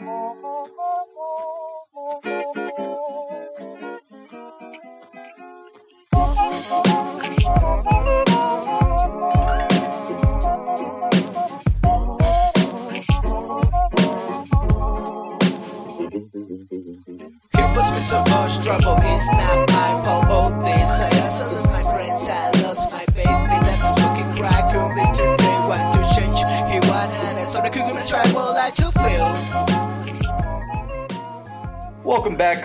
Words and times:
It 0.00 0.51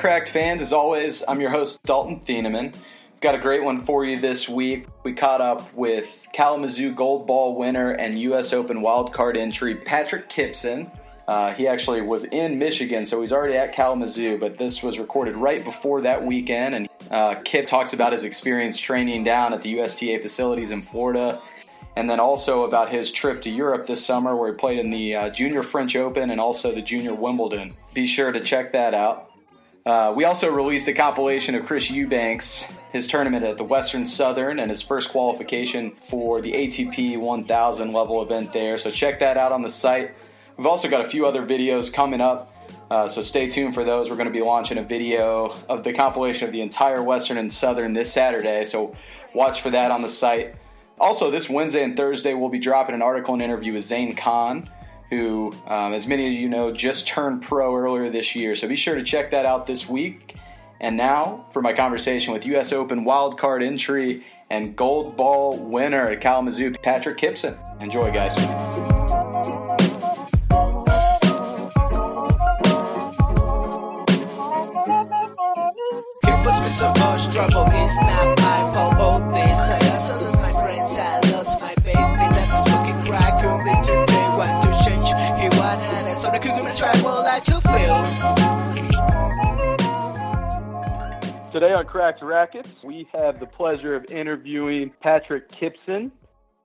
Cracked 0.07 0.29
fans. 0.29 0.61
As 0.61 0.71
always, 0.71 1.21
I'm 1.27 1.41
your 1.41 1.49
host, 1.49 1.83
Dalton 1.83 2.21
Thieneman. 2.21 2.71
We've 2.71 3.19
got 3.19 3.35
a 3.35 3.39
great 3.39 3.61
one 3.61 3.81
for 3.81 4.05
you 4.05 4.17
this 4.17 4.47
week. 4.47 4.87
We 5.03 5.11
caught 5.11 5.41
up 5.41 5.73
with 5.73 6.25
Kalamazoo 6.31 6.93
Gold 6.93 7.27
Ball 7.27 7.57
winner 7.57 7.91
and 7.91 8.17
U.S. 8.19 8.53
Open 8.53 8.81
wildcard 8.81 9.35
entry 9.35 9.75
Patrick 9.75 10.29
Kypson. 10.29 10.89
Uh, 11.27 11.53
he 11.55 11.67
actually 11.67 11.99
was 11.99 12.23
in 12.23 12.57
Michigan, 12.57 13.05
so 13.05 13.19
he's 13.19 13.33
already 13.33 13.57
at 13.57 13.73
Kalamazoo, 13.73 14.37
but 14.37 14.57
this 14.57 14.81
was 14.81 14.97
recorded 14.97 15.35
right 15.35 15.61
before 15.61 15.99
that 15.99 16.23
weekend. 16.23 16.73
And 16.73 16.89
uh, 17.11 17.35
Kip 17.43 17.67
talks 17.67 17.91
about 17.91 18.13
his 18.13 18.23
experience 18.23 18.79
training 18.79 19.25
down 19.25 19.53
at 19.53 19.61
the 19.61 19.77
USTA 19.77 20.19
facilities 20.21 20.71
in 20.71 20.83
Florida, 20.83 21.41
and 21.97 22.09
then 22.09 22.21
also 22.21 22.63
about 22.63 22.87
his 22.87 23.11
trip 23.11 23.41
to 23.41 23.49
Europe 23.49 23.87
this 23.87 24.05
summer, 24.05 24.37
where 24.37 24.53
he 24.53 24.57
played 24.57 24.79
in 24.79 24.89
the 24.89 25.17
uh, 25.17 25.29
Junior 25.31 25.63
French 25.63 25.97
Open 25.97 26.29
and 26.29 26.39
also 26.39 26.73
the 26.73 26.81
Junior 26.81 27.13
Wimbledon. 27.13 27.73
Be 27.93 28.07
sure 28.07 28.31
to 28.31 28.39
check 28.39 28.71
that 28.71 28.93
out. 28.93 29.26
Uh, 29.87 30.11
we 30.11 30.25
also 30.25 30.51
released 30.51 30.89
a 30.89 30.93
compilation 30.93 31.55
of 31.55 31.65
Chris 31.65 31.89
Eubanks, 31.89 32.69
his 32.91 33.07
tournament 33.07 33.45
at 33.45 33.55
the 33.55 33.63
Western 33.63 34.05
Southern, 34.05 34.59
and 34.59 34.69
his 34.69 34.81
first 34.81 35.11
qualification 35.11 35.91
for 35.91 36.41
the 36.41 36.51
ATP 36.51 37.17
1000 37.17 37.93
level 37.93 38.21
event 38.21 38.51
there. 38.51 38.77
So 38.77 38.91
check 38.91 39.19
that 39.19 39.37
out 39.37 39.53
on 39.53 39.61
the 39.61 39.69
site. 39.69 40.11
We've 40.57 40.67
also 40.67 40.89
got 40.89 41.05
a 41.05 41.07
few 41.07 41.25
other 41.25 41.45
videos 41.45 41.93
coming 41.93 42.19
up, 42.19 42.53
uh, 42.91 43.07
so 43.07 43.21
stay 43.21 43.47
tuned 43.47 43.75
for 43.75 43.85
those. 43.85 44.09
We're 44.09 44.17
going 44.17 44.27
to 44.27 44.33
be 44.33 44.41
launching 44.41 44.77
a 44.77 44.83
video 44.83 45.55
of 45.69 45.85
the 45.85 45.93
compilation 45.93 46.47
of 46.47 46.51
the 46.51 46.59
entire 46.59 47.01
Western 47.01 47.37
and 47.37 47.49
Southern 47.49 47.93
this 47.93 48.11
Saturday, 48.11 48.65
so 48.65 48.93
watch 49.33 49.61
for 49.61 49.69
that 49.69 49.91
on 49.91 50.01
the 50.01 50.09
site. 50.09 50.55
Also, 50.99 51.31
this 51.31 51.49
Wednesday 51.49 51.85
and 51.85 51.95
Thursday, 51.95 52.33
we'll 52.33 52.49
be 52.49 52.59
dropping 52.59 52.93
an 52.93 53.01
article 53.01 53.35
and 53.35 53.41
interview 53.41 53.71
with 53.71 53.85
Zane 53.85 54.17
Khan, 54.17 54.69
who, 55.09 55.53
um, 55.65 55.93
as 55.93 56.07
many 56.07 56.27
of 56.27 56.33
you 56.33 56.49
know, 56.49 56.71
just 56.71 57.07
turned 57.07 57.41
pro 57.41 57.75
earlier 57.75 58.09
this 58.09 58.35
year. 58.35 58.55
So 58.55 58.67
be 58.67 58.75
sure 58.75 58.95
to 58.95 59.03
check 59.03 59.31
that 59.31 59.45
out 59.45 59.65
this 59.67 59.87
week. 59.87 60.35
And 60.79 60.95
now 60.95 61.45
for 61.51 61.61
my 61.61 61.73
conversation 61.73 62.33
with 62.33 62.45
U.S. 62.47 62.71
Open 62.71 63.03
wildcard 63.03 63.65
entry 63.65 64.23
and 64.49 64.75
gold 64.75 65.17
ball 65.17 65.57
winner 65.57 66.09
at 66.09 66.21
Kalamazoo, 66.21 66.73
Patrick 66.83 67.17
Kypson. 67.17 67.57
Enjoy, 67.81 68.11
guys. 68.11 69.16
Wanted 86.37 86.49
so 86.49 86.55
the 86.55 86.61
cougar 86.61 86.75
try 86.77 86.93
well 87.03 87.23
like 87.23 87.43
to 87.45 87.53
feel. 87.61 87.97
Today 91.51 91.73
on 91.73 91.85
Cracked 91.85 92.21
Rackets, 92.21 92.75
we 92.83 93.07
have 93.13 93.39
the 93.39 93.47
pleasure 93.47 93.95
of 93.95 94.05
interviewing 94.05 94.91
Patrick 95.01 95.49
Kypson 95.51 96.11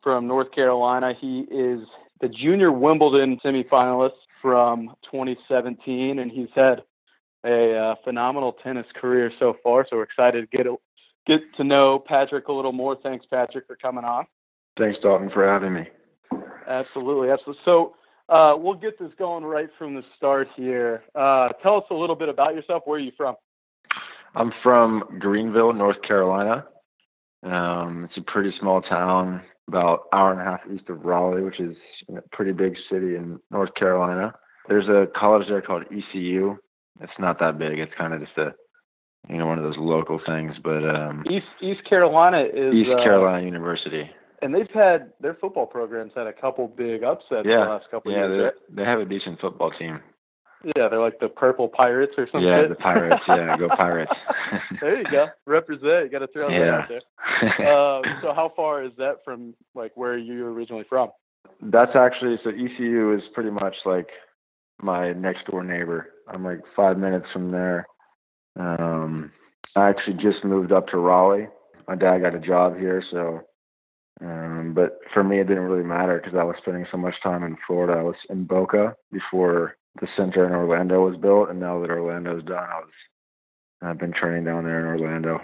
from 0.03 0.27
North 0.27 0.53
Carolina. 0.53 1.15
He 1.19 1.47
is 1.51 1.81
the 2.21 2.29
junior 2.29 2.71
Wimbledon 2.71 3.41
semifinalist 3.43 4.11
from 4.43 4.95
2017, 5.11 6.19
and 6.19 6.31
he's 6.31 6.51
had 6.55 6.83
a 7.45 7.75
uh, 7.75 7.95
phenomenal 8.05 8.53
tennis 8.63 8.87
career 8.95 9.33
so 9.39 9.57
far. 9.63 9.87
So 9.89 9.97
we're 9.97 10.03
excited 10.03 10.51
to 10.51 10.57
get 10.57 10.67
a, 10.67 10.77
get 11.27 11.41
to 11.57 11.65
know 11.65 11.99
Patrick 11.99 12.49
a 12.49 12.53
little 12.53 12.73
more. 12.73 12.97
Thanks, 13.03 13.25
Patrick, 13.31 13.67
for 13.67 13.77
coming 13.77 14.05
on. 14.05 14.27
Thanks, 14.77 14.99
Dalton, 15.03 15.31
for 15.31 15.49
having 15.49 15.73
me. 15.73 15.89
Absolutely, 16.69 17.31
absolutely. 17.31 17.63
So 17.65 17.95
uh, 18.33 18.57
we'll 18.57 18.75
get 18.75 18.99
this 18.99 19.11
going 19.19 19.45
right 19.45 19.69
from 19.79 19.95
the 19.95 20.03
start 20.17 20.49
here. 20.57 21.03
Uh, 21.15 21.49
tell 21.63 21.77
us 21.77 21.85
a 21.91 21.95
little 21.95 22.17
bit 22.17 22.29
about 22.29 22.55
yourself. 22.55 22.83
Where 22.87 22.97
are 22.97 23.03
you 23.03 23.13
from? 23.17 23.37
I'm 24.35 24.53
from 24.63 25.19
Greenville, 25.19 25.75
North 25.75 26.01
Carolina. 26.07 26.65
Um, 27.43 28.09
it's 28.09 28.17
a 28.17 28.31
pretty 28.31 28.53
small 28.59 28.81
town, 28.81 29.43
about 29.69 30.05
hour 30.15 30.33
and 30.33 30.41
a 30.41 30.45
half 30.45 30.61
east 30.73 30.89
of 30.89 31.05
Raleigh, 31.05 31.43
which 31.43 31.61
is 31.61 31.77
a 32.17 32.23
pretty 32.33 32.53
big 32.53 32.75
city 32.91 33.17
in 33.17 33.39
North 33.51 33.75
Carolina. 33.75 34.33
There's 34.69 34.89
a 34.89 35.07
college 35.15 35.49
there 35.49 35.61
called 35.61 35.85
ECU. 35.91 36.57
It's 37.01 37.13
not 37.19 37.39
that 37.41 37.59
big. 37.59 37.79
It's 37.79 37.93
kind 37.99 38.15
of 38.15 38.21
just 38.21 38.39
a, 38.39 38.55
you 39.29 39.39
know, 39.39 39.47
one 39.47 39.59
of 39.59 39.65
those 39.65 39.77
local 39.77 40.21
things. 40.25 40.55
But 40.63 40.89
um, 40.89 41.25
East 41.29 41.47
East 41.61 41.85
Carolina 41.89 42.45
is 42.45 42.75
East 42.75 42.91
uh, 42.97 43.03
Carolina 43.03 43.45
University. 43.45 44.09
And 44.43 44.55
they've 44.55 44.71
had 44.75 45.13
their 45.21 45.35
football 45.35 45.67
programs 45.67 46.13
had 46.15 46.27
a 46.27 46.33
couple 46.33 46.69
big 46.69 47.03
upsets 47.05 47.47
Yeah, 47.47 47.65
the 47.65 47.71
last 47.71 47.87
couple 47.91 48.13
yeah, 48.13 48.27
years. 48.27 48.53
they 48.71 48.85
have 48.85 49.01
a 49.01 49.05
decent 49.05 49.41
football 49.41 49.71
team. 49.79 50.01
Yeah, 50.77 50.89
they're 50.89 51.01
like 51.01 51.19
the 51.19 51.29
Purple 51.29 51.69
Pirates 51.69 52.13
or 52.17 52.27
something. 52.31 52.49
Yeah, 52.49 52.67
the 52.69 52.75
Pirates. 52.77 53.23
Yeah, 53.27 53.57
go 53.59 53.69
Pirates. 53.77 54.13
there 54.81 54.99
you 54.99 55.05
go. 55.11 55.27
Represent. 55.47 56.05
You 56.05 56.09
got 56.11 56.21
to 56.21 56.29
throw 56.29 56.49
that 56.49 56.57
Yeah. 56.57 56.79
out 56.83 56.89
there. 56.89 57.67
Uh, 57.69 58.03
so 58.23 58.33
how 58.33 58.53
far 58.55 58.85
is 58.85 58.93
that 58.99 59.17
from 59.25 59.55
like 59.75 59.91
where 59.97 60.17
you 60.17 60.45
were 60.45 60.53
originally 60.53 60.85
from? 60.89 61.11
That's 61.61 61.97
actually 61.97 62.37
so 62.45 62.51
ECU 62.51 63.13
is 63.17 63.23
pretty 63.35 63.51
much 63.51 63.75
like 63.85 64.09
my 64.81 65.13
next 65.15 65.47
door 65.47 65.65
neighbor. 65.65 66.11
I'm 66.29 66.45
like 66.45 66.61
five 66.77 66.97
minutes 66.97 67.27
from 67.33 67.51
there. 67.51 67.87
Um, 68.59 69.33
I 69.75 69.89
actually 69.89 70.15
just 70.23 70.45
moved 70.45 70.71
up 70.71 70.87
to 70.89 70.99
Raleigh. 70.99 71.49
My 71.89 71.97
dad 71.97 72.19
got 72.19 72.35
a 72.37 72.41
job 72.41 72.79
here, 72.79 73.03
so. 73.11 73.41
Um, 74.23 74.73
but 74.75 74.99
for 75.13 75.25
me, 75.25 75.41
it 75.41 75.49
didn't 75.49 75.65
really 75.65 75.85
matter 75.85 76.21
because 76.23 76.39
I 76.39 76.45
was 76.45 76.57
spending 76.59 76.87
so 76.91 76.97
much 76.97 77.15
time 77.23 77.43
in 77.43 77.57
Florida. 77.67 77.99
I 77.99 78.03
was 78.03 78.15
in 78.31 78.45
Boca 78.45 78.95
before 79.11 79.77
the 80.01 80.07
center 80.17 80.47
in 80.47 80.53
Orlando 80.53 81.05
was 81.05 81.17
built, 81.17 81.51
and 81.51 81.59
now 81.61 81.81
that 81.81 81.91
Orlando's 81.91 82.45
done, 82.45 82.59
I 82.59 82.81
was. 82.81 82.91
I've 83.83 83.99
been 83.99 84.13
training 84.13 84.45
down 84.45 84.65
there 84.65 84.79
in 84.79 84.87
Orlando. 84.87 85.41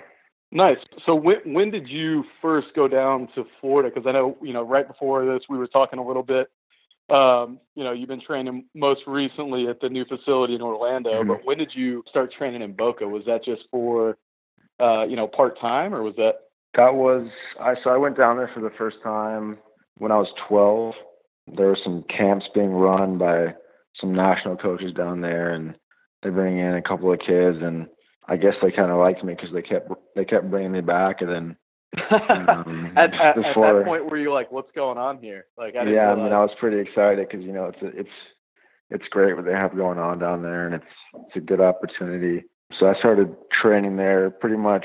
Nice. 0.52 0.78
So 1.04 1.14
when 1.14 1.38
when 1.52 1.70
did 1.70 1.88
you 1.88 2.24
first 2.40 2.68
go 2.74 2.86
down 2.88 3.28
to 3.34 3.44
Florida? 3.60 3.90
Because 3.92 4.06
I 4.06 4.12
know 4.12 4.36
you 4.40 4.52
know 4.52 4.62
right 4.62 4.86
before 4.86 5.26
this 5.26 5.42
we 5.48 5.58
were 5.58 5.66
talking 5.66 5.98
a 5.98 6.06
little 6.06 6.22
bit. 6.22 6.48
Um, 7.10 7.58
you 7.74 7.84
know, 7.84 7.92
you've 7.92 8.08
been 8.08 8.20
training 8.20 8.66
most 8.74 9.00
recently 9.06 9.66
at 9.66 9.80
the 9.80 9.88
new 9.88 10.04
facility 10.04 10.54
in 10.54 10.60
Orlando, 10.62 11.22
Mhm. 11.22 11.28
but 11.28 11.44
when 11.44 11.56
did 11.56 11.74
you 11.74 12.04
start 12.08 12.32
training 12.32 12.60
in 12.62 12.74
Boca? 12.74 13.08
Was 13.08 13.24
that 13.24 13.44
just 13.44 13.62
for 13.70 14.18
uh, 14.78 15.04
you 15.08 15.16
know 15.16 15.26
part 15.26 15.58
time, 15.58 15.94
or 15.94 16.02
was 16.02 16.14
that? 16.16 16.47
That 16.74 16.94
was 16.94 17.28
I 17.60 17.74
so 17.82 17.90
I 17.90 17.96
went 17.96 18.16
down 18.16 18.36
there 18.36 18.50
for 18.54 18.60
the 18.60 18.72
first 18.76 18.98
time 19.02 19.58
when 19.98 20.12
I 20.12 20.16
was 20.16 20.28
12. 20.48 20.94
There 21.56 21.68
were 21.68 21.78
some 21.82 22.04
camps 22.14 22.46
being 22.54 22.72
run 22.72 23.18
by 23.18 23.54
some 24.00 24.14
national 24.14 24.56
coaches 24.56 24.92
down 24.92 25.22
there, 25.22 25.52
and 25.52 25.74
they 26.22 26.30
bring 26.30 26.58
in 26.58 26.74
a 26.74 26.82
couple 26.82 27.12
of 27.12 27.20
kids, 27.20 27.58
and 27.62 27.86
I 28.28 28.36
guess 28.36 28.54
they 28.62 28.70
kind 28.70 28.90
of 28.90 28.98
liked 28.98 29.24
me 29.24 29.34
because 29.34 29.52
they 29.52 29.62
kept 29.62 29.90
they 30.14 30.24
kept 30.24 30.50
bringing 30.50 30.72
me 30.72 30.82
back, 30.82 31.20
and 31.20 31.30
then 31.30 31.56
Um, 32.10 32.92
at, 32.96 33.14
at, 33.14 33.38
at 33.38 33.54
that 33.54 33.82
point, 33.86 34.10
were 34.10 34.18
you 34.18 34.32
like, 34.32 34.52
"What's 34.52 34.70
going 34.72 34.98
on 34.98 35.18
here?" 35.18 35.46
Like, 35.56 35.74
I 35.74 35.84
didn't 35.84 35.94
yeah, 35.94 36.10
I 36.10 36.14
mean 36.16 36.32
I 36.32 36.40
was 36.40 36.50
pretty 36.60 36.78
excited 36.78 37.26
because 37.28 37.44
you 37.44 37.52
know 37.52 37.66
it's 37.66 37.82
a, 37.82 37.98
it's 37.98 38.10
it's 38.90 39.08
great 39.10 39.34
what 39.36 39.46
they 39.46 39.52
have 39.52 39.74
going 39.74 39.98
on 39.98 40.18
down 40.18 40.42
there, 40.42 40.66
and 40.66 40.74
it's 40.74 40.84
it's 41.14 41.36
a 41.36 41.40
good 41.40 41.60
opportunity. 41.60 42.44
So 42.78 42.86
I 42.86 42.98
started 42.98 43.34
training 43.62 43.96
there 43.96 44.30
pretty 44.30 44.56
much 44.56 44.84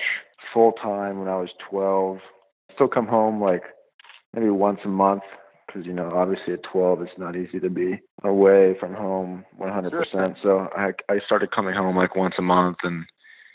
full 0.53 0.71
time 0.73 1.19
when 1.19 1.27
I 1.27 1.35
was 1.35 1.49
12. 1.69 2.19
Still 2.75 2.87
come 2.87 3.07
home 3.07 3.41
like 3.41 3.63
maybe 4.33 4.49
once 4.49 4.79
a 4.85 4.89
month 4.89 5.23
because 5.73 5.85
you 5.85 5.93
know 5.93 6.11
obviously 6.13 6.53
at 6.53 6.63
12 6.71 7.01
it's 7.01 7.11
not 7.17 7.35
easy 7.35 7.59
to 7.59 7.69
be 7.69 7.99
away 8.23 8.75
from 8.79 8.93
home 8.93 9.45
100%. 9.59 10.35
So 10.41 10.67
I 10.75 10.91
I 11.09 11.19
started 11.25 11.51
coming 11.51 11.75
home 11.75 11.95
like 11.95 12.15
once 12.15 12.35
a 12.37 12.41
month, 12.41 12.77
and 12.83 13.05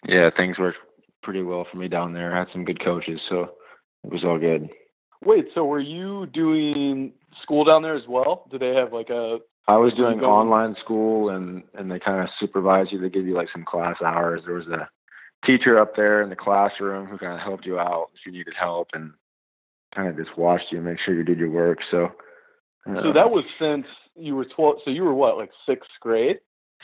yeah, 0.07 0.31
things 0.37 0.59
worked 0.59 0.79
pretty 1.23 1.43
well 1.43 1.67
for 1.71 1.79
me 1.79 1.89
down 1.89 2.13
there. 2.13 2.35
I 2.35 2.41
had 2.41 2.49
some 2.53 2.65
good 2.65 2.83
coaches, 2.83 3.21
so 3.29 3.51
it 4.05 4.13
was 4.13 4.25
all 4.25 4.39
good. 4.39 4.69
Wait, 5.25 5.47
so 5.55 5.65
were 5.65 5.81
you 5.81 6.27
doing 6.27 7.13
school 7.43 7.65
down 7.65 7.83
there 7.83 7.97
as 7.97 8.07
well? 8.09 8.47
Do 8.51 8.59
they 8.59 8.75
have 8.75 8.93
like 8.93 9.11
a? 9.11 9.39
I 9.67 9.77
was 9.77 9.93
doing 9.95 10.21
online 10.21 10.77
school 10.83 11.29
and 11.31 11.63
and 11.75 11.91
they 11.91 11.99
kind 11.99 12.23
of 12.23 12.29
supervise 12.41 12.87
you. 12.91 13.01
They 13.01 13.11
give 13.11 13.27
you 13.27 13.35
like 13.35 13.49
some 13.53 13.65
class 13.65 13.97
hours. 14.05 14.43
There 14.47 14.55
was 14.55 14.69
a 14.69 14.89
teacher 15.45 15.79
up 15.79 15.95
there 15.97 16.23
in 16.23 16.31
the 16.31 16.37
classroom 16.37 17.07
who 17.07 17.19
kind 17.19 17.33
of 17.33 17.41
helped 17.41 17.67
you 17.67 17.79
out 17.79 18.09
if 18.15 18.21
you 18.27 18.33
needed 18.33 18.55
help 18.59 18.89
and 18.93 19.13
kind 19.95 20.09
of 20.09 20.17
just 20.17 20.37
watched 20.37 20.67
you 20.71 20.79
and 20.79 20.87
make 20.87 20.99
sure 21.05 21.15
you 21.15 21.25
did 21.25 21.39
your 21.39 21.51
work. 21.51 21.79
So, 21.91 22.07
uh, 22.89 23.03
So 23.03 23.13
that 23.13 23.31
was 23.31 23.45
since 23.59 23.87
you 24.17 24.35
were 24.37 24.45
twelve. 24.45 24.77
So 24.85 24.91
you 24.91 25.05
were 25.05 25.15
what, 25.15 25.39
like 25.39 25.51
sixth 25.67 25.91
grade? 26.01 26.39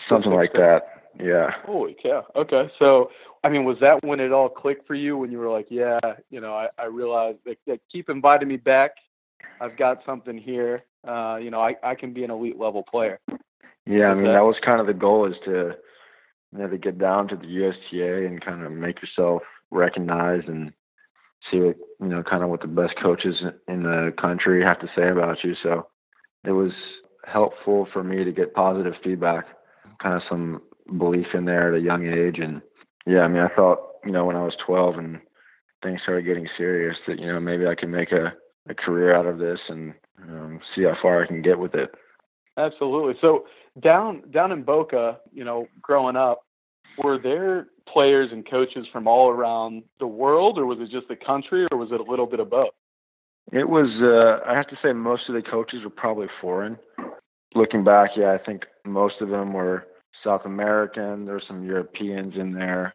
Something 0.09 0.33
like 0.33 0.53
that. 0.55 0.81
Yeah. 1.19 1.51
Holy 1.65 1.97
cow. 2.03 2.27
Okay. 2.35 2.69
So, 2.79 3.11
I 3.45 3.49
mean, 3.49 3.65
was 3.65 3.77
that 3.81 4.03
when 4.05 4.19
it 4.19 4.33
all 4.33 4.49
clicked 4.49 4.87
for 4.87 4.95
you 4.95 5.17
when 5.17 5.31
you 5.31 5.39
were 5.39 5.49
like, 5.49 5.67
yeah, 5.71 6.01
you 6.31 6.41
know, 6.41 6.55
I, 6.55 6.69
I 6.79 6.87
realized 6.87 7.39
that, 7.47 7.59
that 7.67 7.81
keep 7.93 8.11
inviting 8.11 8.49
me 8.49 8.57
back. 8.57 8.93
I've 9.61 9.77
got 9.77 9.99
something 10.05 10.37
here. 10.37 10.83
Uh, 11.07 11.37
you 11.37 11.51
know, 11.51 11.61
I, 11.61 11.77
I 11.85 11.95
can 11.95 12.13
be 12.13 12.25
an 12.25 12.31
elite 12.31 12.59
level 12.59 12.83
player. 12.83 13.21
Yeah, 13.87 14.07
I 14.07 14.15
mean, 14.15 14.25
that 14.25 14.43
was 14.43 14.57
kind 14.65 14.81
of 14.81 14.87
the 14.87 14.95
goal 14.95 15.27
is 15.27 15.37
to, 15.45 15.77
you 16.55 16.61
know, 16.61 16.69
to 16.69 16.79
get 16.79 16.99
down 16.99 17.29
to 17.29 17.37
the 17.37 17.47
USTA 17.47 18.27
and 18.27 18.45
kind 18.45 18.65
of 18.65 18.73
make 18.73 19.03
yourself 19.03 19.43
recognized 19.71 20.49
and 20.49 20.73
see 21.51 21.59
what, 21.59 21.77
you 22.01 22.09
know, 22.09 22.23
kind 22.23 22.43
of 22.43 22.49
what 22.49 22.61
the 22.61 22.69
best 22.69 22.95
coaches 23.03 23.37
in 23.69 23.83
the 23.83 24.15
country 24.21 24.63
have 24.63 24.81
to 24.81 24.89
say 24.97 25.09
about 25.09 25.39
you. 25.43 25.55
So 25.63 25.89
it 26.45 26.53
was 26.53 26.73
helpful 27.27 27.89
for 27.93 28.05
me 28.05 28.25
to 28.25 28.33
get 28.33 28.55
positive 28.55 28.95
feedback, 29.03 29.47
kind 30.03 30.15
of 30.15 30.23
some 30.29 30.63
belief 30.99 31.27
in 31.35 31.45
there 31.45 31.75
at 31.75 31.81
a 31.81 31.85
young 31.85 32.07
age. 32.07 32.39
And 32.39 32.63
yeah, 33.07 33.21
I 33.21 33.29
mean, 33.29 33.43
I 33.43 33.55
thought, 33.55 33.79
you 34.05 34.13
know, 34.13 34.25
when 34.25 34.37
I 34.37 34.45
was 34.45 34.55
12 34.65 34.99
and 34.99 35.21
things 35.83 36.01
started 36.03 36.25
getting 36.25 36.49
serious 36.57 36.97
that, 37.09 37.19
you 37.19 37.27
know, 37.27 37.41
maybe 37.41 37.67
I 37.67 37.75
can 37.75 37.91
make 37.91 38.13
a, 38.13 38.33
a 38.69 38.75
career 38.75 39.15
out 39.15 39.27
of 39.27 39.39
this 39.39 39.59
and 39.69 39.95
um, 40.23 40.61
see 40.75 40.85
how 40.85 40.97
far 41.03 41.23
I 41.23 41.27
can 41.27 41.43
get 41.43 41.59
with 41.59 41.75
it. 41.75 41.91
Absolutely. 42.57 43.15
So 43.21 43.47
down 43.81 44.23
down 44.31 44.53
in 44.53 44.63
Boca, 44.63 45.19
you 45.33 45.45
know, 45.45 45.67
growing 45.83 46.17
up, 46.17 46.44
were 47.03 47.19
there 47.19 47.69
players 47.93 48.31
and 48.33 48.49
coaches 48.49 48.87
from 48.93 49.07
all 49.07 49.31
around 49.31 49.83
the 50.01 50.07
world, 50.07 50.59
or 50.59 50.67
was 50.67 50.79
it 50.81 50.91
just 50.91 51.09
the 51.09 51.17
country, 51.17 51.67
or 51.71 51.79
was 51.79 51.91
it 51.93 52.01
a 52.01 52.05
little 52.05 52.27
bit 52.27 52.41
of 52.41 52.51
both? 52.51 52.73
It 53.53 53.69
was. 53.69 53.91
Uh, 54.01 54.49
I 54.49 54.57
have 54.57 54.69
to 54.69 54.77
say, 54.83 54.93
most 54.93 55.29
of 55.29 55.35
the 55.35 55.43
coaches 55.43 55.81
were 55.85 55.91
probably 55.91 56.29
foreign. 56.41 56.79
Looking 57.55 57.85
back, 57.85 58.11
yeah, 58.17 58.33
I 58.33 58.39
think 58.39 58.63
most 58.85 59.21
of 59.21 59.29
them 59.29 59.53
were 59.53 59.87
South 60.25 60.43
American. 60.45 61.25
There 61.25 61.35
were 61.35 61.43
some 61.47 61.65
Europeans 61.65 62.35
in 62.37 62.53
there. 62.53 62.95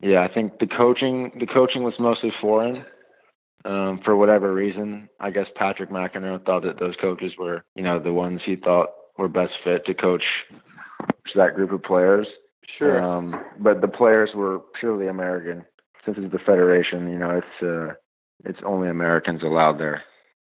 Yeah, 0.00 0.22
I 0.22 0.32
think 0.32 0.58
the 0.58 0.66
coaching 0.66 1.32
the 1.38 1.46
coaching 1.46 1.82
was 1.82 1.94
mostly 1.98 2.32
foreign. 2.40 2.84
Um, 3.66 4.00
for 4.02 4.16
whatever 4.16 4.54
reason, 4.54 5.10
I 5.20 5.30
guess 5.30 5.44
Patrick 5.54 5.90
McEnroe 5.90 6.42
thought 6.46 6.62
that 6.62 6.80
those 6.80 6.94
coaches 6.98 7.32
were, 7.38 7.62
you 7.74 7.82
know, 7.82 7.98
the 7.98 8.12
ones 8.12 8.40
he 8.46 8.56
thought 8.56 8.88
were 9.18 9.28
best 9.28 9.52
fit 9.62 9.84
to 9.84 9.92
coach 9.92 10.22
that 11.34 11.54
group 11.54 11.70
of 11.70 11.82
players. 11.82 12.26
Sure. 12.78 13.02
Um, 13.02 13.34
but 13.58 13.80
the 13.80 13.88
players 13.88 14.30
were 14.34 14.60
purely 14.78 15.08
American. 15.08 15.64
Since 16.04 16.18
it's 16.20 16.32
the 16.32 16.38
federation, 16.38 17.10
you 17.10 17.18
know, 17.18 17.30
it's 17.30 17.62
uh, 17.62 17.94
it's 18.44 18.60
only 18.64 18.88
Americans 18.88 19.42
allowed 19.42 19.78
there. 19.78 20.02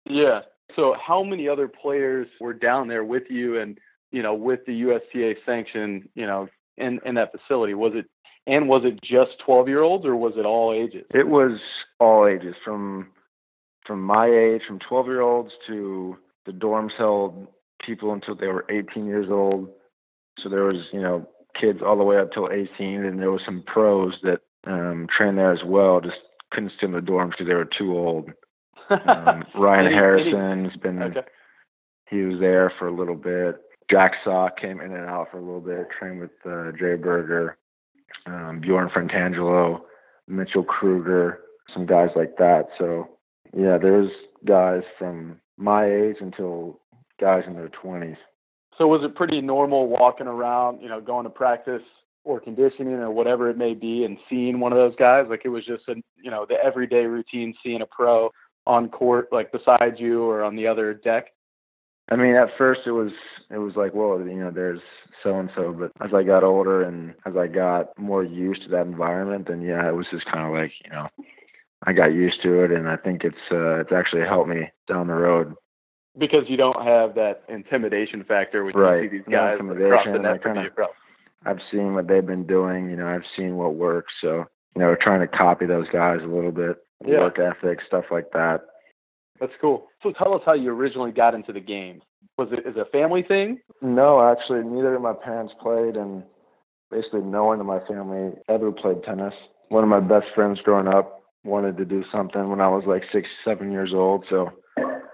Yeah. 0.05 0.41
So 0.75 0.95
how 1.05 1.23
many 1.23 1.47
other 1.47 1.67
players 1.67 2.27
were 2.39 2.53
down 2.53 2.87
there 2.87 3.03
with 3.03 3.23
you 3.29 3.59
and, 3.59 3.77
you 4.11 4.23
know, 4.23 4.33
with 4.33 4.61
the 4.65 4.73
USTA 4.73 5.35
sanction, 5.45 6.09
you 6.15 6.25
know, 6.25 6.47
in, 6.77 6.99
in 7.05 7.15
that 7.15 7.31
facility? 7.31 7.75
Was 7.75 7.93
it 7.95 8.05
and 8.47 8.67
was 8.67 8.83
it 8.83 9.01
just 9.03 9.39
12 9.45 9.67
year 9.67 9.81
olds 9.81 10.05
or 10.05 10.15
was 10.15 10.33
it 10.37 10.45
all 10.45 10.73
ages? 10.73 11.05
It 11.13 11.27
was 11.27 11.59
all 11.99 12.27
ages 12.27 12.55
from 12.63 13.09
from 13.85 14.01
my 14.01 14.27
age, 14.27 14.61
from 14.67 14.79
12 14.79 15.07
year 15.07 15.21
olds 15.21 15.51
to 15.67 16.17
the 16.45 16.51
dorms 16.51 16.91
held 16.97 17.47
people 17.85 18.13
until 18.13 18.35
they 18.35 18.47
were 18.47 18.65
18 18.69 19.05
years 19.05 19.27
old. 19.29 19.69
So 20.39 20.49
there 20.49 20.63
was, 20.63 20.87
you 20.91 21.01
know, 21.01 21.27
kids 21.59 21.79
all 21.85 21.97
the 21.97 22.03
way 22.03 22.17
up 22.17 22.31
till 22.33 22.49
18, 22.51 23.03
and 23.05 23.19
there 23.19 23.31
was 23.31 23.41
some 23.45 23.63
pros 23.65 24.13
that 24.23 24.39
um, 24.65 25.07
trained 25.15 25.37
there 25.37 25.51
as 25.53 25.63
well. 25.65 25.99
Just 26.01 26.17
couldn't 26.51 26.71
stay 26.77 26.87
in 26.87 26.93
the 26.93 26.99
dorms 26.99 27.31
because 27.31 27.47
they 27.47 27.53
were 27.53 27.69
too 27.77 27.97
old. 27.97 28.29
Um, 28.89 29.43
Ryan 29.55 29.87
Any- 29.87 29.95
Harrison's 29.95 30.75
been 30.77 31.01
Okay. 31.01 31.21
he 32.09 32.21
was 32.21 32.39
there 32.39 32.71
for 32.77 32.87
a 32.87 32.95
little 32.95 33.15
bit. 33.15 33.61
Jack 33.91 34.13
Sock 34.23 34.57
came 34.59 34.79
in 34.81 34.93
and 34.93 35.09
out 35.09 35.27
for 35.31 35.37
a 35.37 35.41
little 35.41 35.59
bit, 35.59 35.87
trained 35.97 36.19
with 36.21 36.31
uh, 36.45 36.71
Jay 36.71 36.95
Berger, 36.95 37.57
um, 38.25 38.59
Bjorn 38.61 38.89
Fratangelo, 38.89 39.81
Mitchell 40.27 40.63
Krueger, 40.63 41.41
some 41.73 41.85
guys 41.85 42.09
like 42.15 42.37
that. 42.37 42.67
So, 42.79 43.09
yeah, 43.55 43.77
there's 43.77 44.09
guys 44.45 44.83
from 44.97 45.39
my 45.57 45.85
age 45.85 46.15
until 46.21 46.79
guys 47.19 47.43
in 47.45 47.53
their 47.55 47.69
20s. 47.69 48.17
So 48.77 48.87
was 48.87 49.01
it 49.03 49.15
pretty 49.15 49.41
normal 49.41 49.87
walking 49.87 50.27
around, 50.27 50.81
you 50.81 50.89
know, 50.89 50.99
going 51.01 51.25
to 51.25 51.29
practice 51.29 51.83
or 52.23 52.39
conditioning 52.39 52.93
or 52.93 53.11
whatever 53.11 53.49
it 53.49 53.57
may 53.57 53.73
be 53.73 54.05
and 54.05 54.17
seeing 54.29 54.59
one 54.59 54.71
of 54.71 54.77
those 54.77 54.95
guys? 54.95 55.25
Like 55.29 55.41
it 55.45 55.49
was 55.49 55.65
just 55.65 55.83
a, 55.87 55.95
you 56.21 56.31
know, 56.31 56.45
the 56.47 56.55
everyday 56.63 57.05
routine 57.05 57.53
seeing 57.63 57.81
a 57.81 57.85
pro 57.85 58.31
on 58.65 58.89
court 58.89 59.27
like 59.31 59.51
beside 59.51 59.95
you 59.97 60.23
or 60.23 60.43
on 60.43 60.55
the 60.55 60.67
other 60.67 60.93
deck. 60.93 61.27
I 62.09 62.15
mean, 62.15 62.35
at 62.35 62.49
first 62.57 62.81
it 62.85 62.91
was 62.91 63.11
it 63.49 63.57
was 63.57 63.75
like, 63.75 63.93
well, 63.93 64.19
you 64.19 64.39
know, 64.39 64.51
there's 64.51 64.81
so 65.21 65.39
and 65.39 65.49
so, 65.55 65.71
but 65.71 65.91
as 66.05 66.13
I 66.13 66.23
got 66.23 66.43
older 66.43 66.83
and 66.83 67.13
as 67.25 67.37
I 67.37 67.47
got 67.47 67.97
more 67.97 68.23
used 68.23 68.63
to 68.63 68.69
that 68.69 68.85
environment, 68.85 69.47
then 69.47 69.61
yeah, 69.61 69.87
it 69.87 69.95
was 69.95 70.07
just 70.11 70.25
kind 70.25 70.45
of 70.45 70.53
like, 70.53 70.71
you 70.83 70.91
know, 70.91 71.07
I 71.85 71.93
got 71.93 72.13
used 72.13 72.41
to 72.43 72.63
it, 72.63 72.71
and 72.71 72.87
I 72.87 72.97
think 72.97 73.23
it's 73.23 73.35
uh, 73.51 73.79
it's 73.79 73.91
actually 73.91 74.23
helped 74.23 74.49
me 74.49 74.69
down 74.87 75.07
the 75.07 75.13
road. 75.13 75.55
Because 76.17 76.43
you 76.47 76.57
don't 76.57 76.83
have 76.85 77.15
that 77.15 77.41
intimidation 77.49 78.23
factor 78.23 78.63
when 78.63 78.75
Right. 78.75 79.03
you 79.03 79.09
see 79.09 79.17
these 79.17 79.27
guys 79.27 79.59
across 79.59 80.05
the 80.05 80.19
net 80.19 80.43
kinda-. 80.43 80.69
I've 81.45 81.59
seen 81.71 81.95
what 81.95 82.07
they've 82.07 82.25
been 82.25 82.45
doing, 82.45 82.89
you 82.89 82.95
know, 82.95 83.07
I've 83.07 83.25
seen 83.35 83.57
what 83.57 83.75
works, 83.75 84.13
so 84.21 84.45
you 84.75 84.81
know, 84.81 84.95
trying 84.95 85.19
to 85.19 85.27
copy 85.27 85.67
those 85.67 85.87
guys 85.89 86.19
a 86.23 86.27
little 86.27 86.51
bit, 86.51 86.77
Yeah. 87.05 87.19
work 87.19 87.37
ethic, 87.37 87.79
stuff 87.81 88.05
like 88.09 88.31
that. 88.31 88.61
That's 89.39 89.53
cool. 89.61 89.87
So 90.01 90.11
tell 90.11 90.35
us 90.35 90.41
how 90.45 90.53
you 90.53 90.71
originally 90.71 91.11
got 91.11 91.35
into 91.35 91.51
the 91.53 91.59
game. 91.59 92.01
Was 92.37 92.51
it 92.51 92.59
is 92.65 92.75
it 92.75 92.79
a 92.79 92.85
family 92.85 93.21
thing? 93.23 93.59
No, 93.81 94.21
actually, 94.21 94.63
neither 94.63 94.95
of 94.95 95.01
my 95.01 95.13
parents 95.13 95.53
played, 95.59 95.95
and 95.95 96.23
basically 96.89 97.21
no 97.21 97.45
one 97.45 97.59
in 97.59 97.65
my 97.65 97.79
family 97.81 98.33
ever 98.49 98.71
played 98.71 99.03
tennis. 99.03 99.33
One 99.69 99.83
of 99.83 99.89
my 99.89 99.99
best 99.99 100.27
friends 100.33 100.59
growing 100.61 100.87
up 100.87 101.21
wanted 101.43 101.77
to 101.77 101.85
do 101.85 102.03
something 102.11 102.49
when 102.49 102.61
I 102.61 102.69
was 102.69 102.85
like 102.85 103.03
six, 103.11 103.27
seven 103.43 103.71
years 103.71 103.93
old. 103.93 104.25
So 104.29 104.51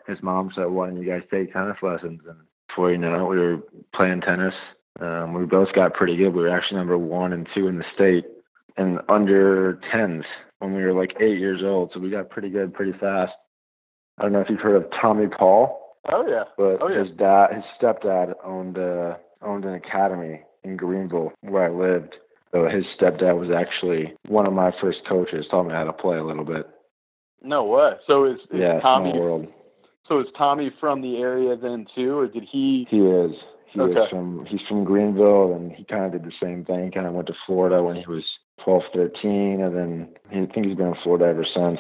his 0.10 0.22
mom 0.24 0.52
said, 0.56 0.66
"Why 0.66 0.88
don't 0.88 1.02
you 1.02 1.10
guys 1.10 1.24
take 1.32 1.54
tennis 1.54 1.78
lessons?" 1.82 2.22
And 2.28 2.38
before 2.68 2.92
you 2.92 2.98
know 2.98 3.26
it, 3.26 3.30
we 3.30 3.40
were 3.40 3.58
playing 3.94 4.22
tennis. 4.22 4.54
Um, 5.00 5.34
we 5.34 5.46
both 5.46 5.72
got 5.74 5.94
pretty 5.94 6.18
good. 6.18 6.34
We 6.34 6.42
were 6.42 6.50
actually 6.50 6.78
number 6.78 6.98
one 6.98 7.32
and 7.34 7.48
two 7.56 7.68
in 7.68 7.78
the 7.78 7.86
state, 7.94 8.26
and 8.78 9.00
under 9.08 9.80
tens 9.92 10.26
when 10.60 10.74
we 10.74 10.84
were 10.84 10.94
like 10.94 11.16
eight 11.22 11.40
years 11.40 11.62
old. 11.64 11.92
So 11.94 12.00
we 12.00 12.10
got 12.10 12.30
pretty 12.30 12.50
good 12.50 12.74
pretty 12.74 12.94
fast. 12.94 13.34
I 14.18 14.24
don't 14.24 14.34
know 14.34 14.42
if 14.42 14.50
you've 14.50 14.60
heard 14.60 14.76
of 14.76 14.92
Tommy 15.02 15.28
Paul 15.28 15.80
Oh 16.12 16.26
yeah. 16.28 16.44
but 16.58 16.82
Oh, 16.82 16.88
yeah. 16.90 17.04
his 17.04 17.16
dad, 17.18 17.54
his 17.54 17.64
stepdad 17.80 18.34
owned 18.44 18.78
uh, 18.78 19.16
owned 19.42 19.66
an 19.66 19.74
academy 19.74 20.42
in 20.64 20.78
Greenville 20.78 21.34
where 21.42 21.66
I 21.66 21.70
lived. 21.70 22.16
So 22.52 22.68
his 22.68 22.84
stepdad 23.00 23.38
was 23.40 23.50
actually 23.52 24.14
one 24.28 24.48
of 24.48 24.54
my 24.54 24.72
first 24.82 25.00
coaches. 25.08 25.46
Taught 25.52 25.68
me 25.68 25.74
how 25.74 25.84
to 25.84 25.94
play 25.94 26.18
a 26.18 26.24
little 26.24 26.46
bit. 26.46 26.68
No 27.44 27.64
way. 27.64 27.92
So 28.08 28.26
is, 28.26 28.40
is 28.52 28.60
yeah, 28.60 28.80
Tommy. 28.80 29.12
So 30.08 30.20
is 30.20 30.28
Tommy 30.38 30.72
from 30.80 31.02
the 31.02 31.18
area 31.18 31.56
then 31.56 31.86
too, 31.96 32.18
or 32.18 32.28
did 32.28 32.44
he 32.52 32.88
He 32.90 33.00
is. 33.00 33.32
He 33.72 33.80
Okay. 33.80 34.00
is 34.00 34.10
from. 34.10 34.46
He's 34.48 34.62
from 34.68 34.84
Greenville, 34.84 35.54
and 35.54 35.72
he 35.72 35.84
kind 35.84 36.06
of 36.06 36.12
did 36.12 36.24
the 36.24 36.34
same 36.42 36.66
thing. 36.66 36.92
Kind 36.92 37.06
of 37.06 37.14
went 37.14 37.28
to 37.28 37.36
Florida 37.46 37.84
when 37.84 37.98
he 37.98 38.06
was 38.08 38.24
12, 38.64 38.82
13, 38.94 39.62
and 39.62 39.76
then 39.78 40.10
he, 40.32 40.40
I 40.40 40.46
think 40.48 40.66
he's 40.66 40.76
been 40.76 40.88
in 40.88 40.96
Florida 41.04 41.26
ever 41.26 41.46
since. 41.54 41.80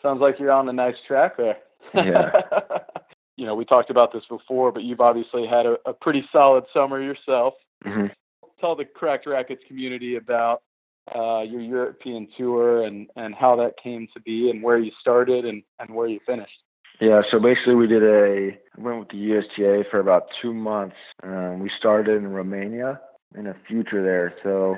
Sounds 0.00 0.20
like 0.20 0.38
you're 0.38 0.52
on 0.52 0.68
a 0.68 0.72
nice 0.72 0.94
track 1.08 1.36
there. 1.36 1.56
Yeah. 1.92 2.30
you 3.36 3.46
know, 3.46 3.56
we 3.56 3.64
talked 3.64 3.90
about 3.90 4.12
this 4.12 4.22
before, 4.28 4.70
but 4.70 4.84
you've 4.84 5.00
obviously 5.00 5.46
had 5.46 5.66
a, 5.66 5.76
a 5.86 5.92
pretty 5.92 6.24
solid 6.30 6.64
summer 6.72 7.02
yourself. 7.02 7.54
hmm 7.84 8.06
Tell 8.60 8.74
the 8.74 8.84
Cracked 8.84 9.26
Rackets 9.26 9.62
community 9.68 10.16
about 10.16 10.62
uh, 11.14 11.42
your 11.42 11.60
European 11.60 12.26
tour 12.36 12.84
and, 12.84 13.08
and 13.14 13.32
how 13.34 13.54
that 13.56 13.74
came 13.82 14.08
to 14.14 14.20
be 14.20 14.50
and 14.50 14.62
where 14.62 14.78
you 14.78 14.90
started 15.00 15.44
and, 15.44 15.62
and 15.78 15.90
where 15.90 16.08
you 16.08 16.18
finished. 16.26 16.58
Yeah, 17.00 17.22
so 17.30 17.38
basically 17.38 17.76
we 17.76 17.86
did 17.86 18.02
a 18.02 18.58
went 18.76 18.98
with 18.98 19.08
the 19.08 19.18
USTA 19.18 19.84
for 19.90 20.00
about 20.00 20.24
two 20.42 20.52
months. 20.52 20.96
Um, 21.22 21.60
we 21.60 21.70
started 21.78 22.16
in 22.16 22.28
Romania 22.28 23.00
in 23.36 23.46
a 23.46 23.54
future 23.68 24.02
there. 24.02 24.34
So 24.42 24.76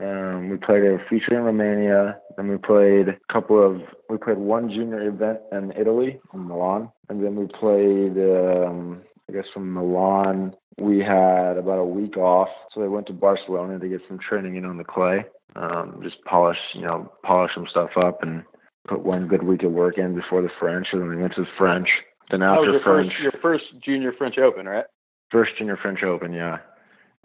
um, 0.00 0.50
we 0.50 0.58
played 0.58 0.82
a 0.82 0.98
feature 1.08 1.36
in 1.36 1.44
Romania, 1.44 2.18
and 2.36 2.50
we 2.50 2.58
played 2.58 3.08
a 3.08 3.32
couple 3.32 3.64
of 3.64 3.80
we 4.10 4.18
played 4.18 4.36
one 4.36 4.68
junior 4.68 5.08
event 5.08 5.38
in 5.52 5.72
Italy 5.72 6.20
in 6.34 6.46
Milan, 6.46 6.90
and 7.08 7.24
then 7.24 7.36
we 7.36 7.46
played 7.46 8.18
um, 8.18 9.02
I 9.28 9.32
guess 9.32 9.46
from 9.54 9.72
Milan 9.72 10.54
we 10.80 10.98
had 10.98 11.56
about 11.56 11.78
a 11.78 11.84
week 11.84 12.18
off, 12.18 12.48
so 12.74 12.80
they 12.80 12.88
went 12.88 13.06
to 13.06 13.14
Barcelona 13.14 13.78
to 13.78 13.88
get 13.88 14.02
some 14.06 14.18
training 14.18 14.56
in 14.56 14.66
on 14.66 14.76
the 14.76 14.84
clay, 14.84 15.24
um, 15.54 16.00
just 16.02 16.22
polish 16.24 16.58
you 16.74 16.82
know 16.82 17.10
polish 17.24 17.52
some 17.54 17.66
stuff 17.70 17.90
up 18.04 18.22
and 18.22 18.44
put 18.86 19.04
one 19.04 19.26
good 19.28 19.42
week 19.42 19.62
of 19.62 19.72
work 19.72 19.98
in 19.98 20.14
before 20.14 20.42
the 20.42 20.50
French, 20.60 20.88
and 20.92 21.00
then 21.02 21.08
we 21.08 21.16
went 21.16 21.34
to 21.34 21.42
the 21.42 21.48
French. 21.58 21.88
Then 22.30 22.40
was 22.40 22.58
after 22.58 22.70
your 22.72 22.80
French, 22.80 23.12
first, 23.12 23.22
your 23.22 23.32
first 23.42 23.64
junior 23.84 24.12
French 24.16 24.38
Open, 24.38 24.66
right? 24.66 24.84
first 25.30 25.52
junior 25.58 25.76
French 25.76 26.02
Open, 26.04 26.32
yeah. 26.32 26.58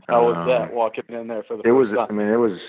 How 0.07 0.25
was 0.25 0.35
Um, 0.37 0.47
that 0.47 0.73
walking 0.73 1.03
in 1.09 1.27
there 1.27 1.43
for 1.43 1.57
the 1.57 1.63
It 1.67 1.71
was. 1.71 1.89
time? 1.89 2.07
I 2.09 2.13
mean, 2.13 2.27
it 2.27 2.37
was. 2.37 2.59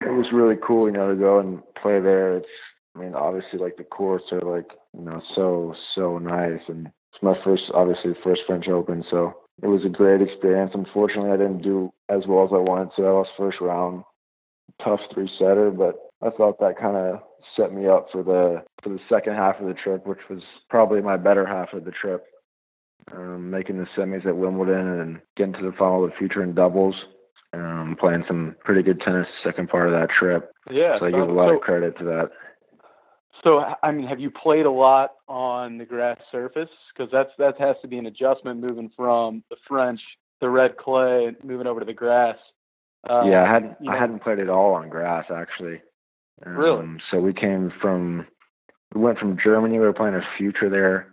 It 0.00 0.10
was 0.12 0.32
really 0.32 0.56
cool, 0.56 0.86
you 0.86 0.92
know, 0.92 1.08
to 1.10 1.14
go 1.16 1.38
and 1.38 1.62
play 1.80 2.00
there. 2.00 2.36
It's. 2.38 2.48
I 2.96 3.00
mean, 3.00 3.14
obviously, 3.14 3.58
like 3.58 3.76
the 3.76 3.84
courts 3.84 4.24
are 4.32 4.40
like, 4.40 4.70
you 4.96 5.02
know, 5.04 5.20
so 5.34 5.74
so 5.94 6.18
nice, 6.18 6.60
and 6.68 6.86
it's 7.12 7.22
my 7.22 7.34
first, 7.44 7.64
obviously, 7.74 8.14
first 8.22 8.42
French 8.46 8.68
Open, 8.68 9.04
so 9.10 9.34
it 9.62 9.66
was 9.66 9.84
a 9.84 9.88
great 9.88 10.22
experience. 10.22 10.72
Unfortunately, 10.74 11.30
I 11.30 11.36
didn't 11.36 11.62
do 11.62 11.92
as 12.08 12.22
well 12.26 12.44
as 12.44 12.50
I 12.52 12.58
wanted 12.70 12.90
to. 12.96 13.06
I 13.06 13.10
lost 13.10 13.30
first 13.36 13.60
round, 13.60 14.04
tough 14.82 15.00
three 15.12 15.28
setter, 15.38 15.70
but 15.70 15.96
I 16.24 16.30
thought 16.30 16.58
that 16.60 16.78
kind 16.78 16.96
of 16.96 17.20
set 17.56 17.72
me 17.72 17.86
up 17.86 18.06
for 18.10 18.22
the 18.22 18.62
for 18.82 18.88
the 18.88 19.00
second 19.08 19.34
half 19.34 19.60
of 19.60 19.66
the 19.66 19.74
trip, 19.74 20.06
which 20.06 20.20
was 20.30 20.40
probably 20.70 21.00
my 21.02 21.16
better 21.16 21.46
half 21.46 21.72
of 21.72 21.84
the 21.84 21.90
trip. 21.90 22.24
Um, 23.12 23.50
making 23.50 23.76
the 23.76 23.86
semis 23.96 24.24
at 24.24 24.36
Wimbledon 24.36 25.00
and 25.00 25.20
getting 25.36 25.52
to 25.54 25.62
the 25.62 25.76
final 25.78 26.04
of 26.04 26.10
the 26.10 26.16
future 26.16 26.42
in 26.42 26.54
doubles. 26.54 26.94
Um, 27.52 27.96
playing 28.00 28.24
some 28.26 28.56
pretty 28.64 28.82
good 28.82 29.00
tennis 29.00 29.26
second 29.44 29.68
part 29.68 29.86
of 29.86 29.92
that 29.92 30.08
trip. 30.18 30.50
Yeah. 30.70 30.98
So 30.98 31.06
I 31.06 31.10
give 31.10 31.28
a 31.28 31.32
lot 31.32 31.50
so, 31.50 31.56
of 31.56 31.60
credit 31.60 31.96
to 31.98 32.04
that. 32.04 32.30
So 33.44 33.62
I 33.82 33.92
mean, 33.92 34.06
have 34.06 34.18
you 34.18 34.30
played 34.30 34.64
a 34.64 34.70
lot 34.70 35.10
on 35.28 35.76
the 35.76 35.84
grass 35.84 36.18
surface? 36.32 36.70
Because 36.96 37.12
that's 37.12 37.30
that 37.38 37.60
has 37.60 37.76
to 37.82 37.88
be 37.88 37.98
an 37.98 38.06
adjustment 38.06 38.60
moving 38.60 38.90
from 38.96 39.44
the 39.50 39.56
French, 39.68 40.00
the 40.40 40.48
red 40.48 40.78
clay, 40.78 41.36
moving 41.44 41.66
over 41.66 41.80
to 41.80 41.86
the 41.86 41.92
grass. 41.92 42.36
Um, 43.08 43.30
yeah, 43.30 43.44
I 43.44 43.52
hadn't 43.52 43.76
I 43.82 43.92
know. 43.92 44.00
hadn't 44.00 44.22
played 44.22 44.38
at 44.38 44.48
all 44.48 44.72
on 44.74 44.88
grass 44.88 45.26
actually. 45.30 45.82
Um, 46.44 46.56
really? 46.56 46.86
So 47.10 47.20
we 47.20 47.32
came 47.32 47.72
from 47.80 48.26
we 48.94 49.00
went 49.00 49.18
from 49.18 49.38
Germany. 49.42 49.78
We 49.78 49.84
were 49.84 49.92
playing 49.92 50.14
a 50.14 50.22
future 50.38 50.70
there, 50.70 51.08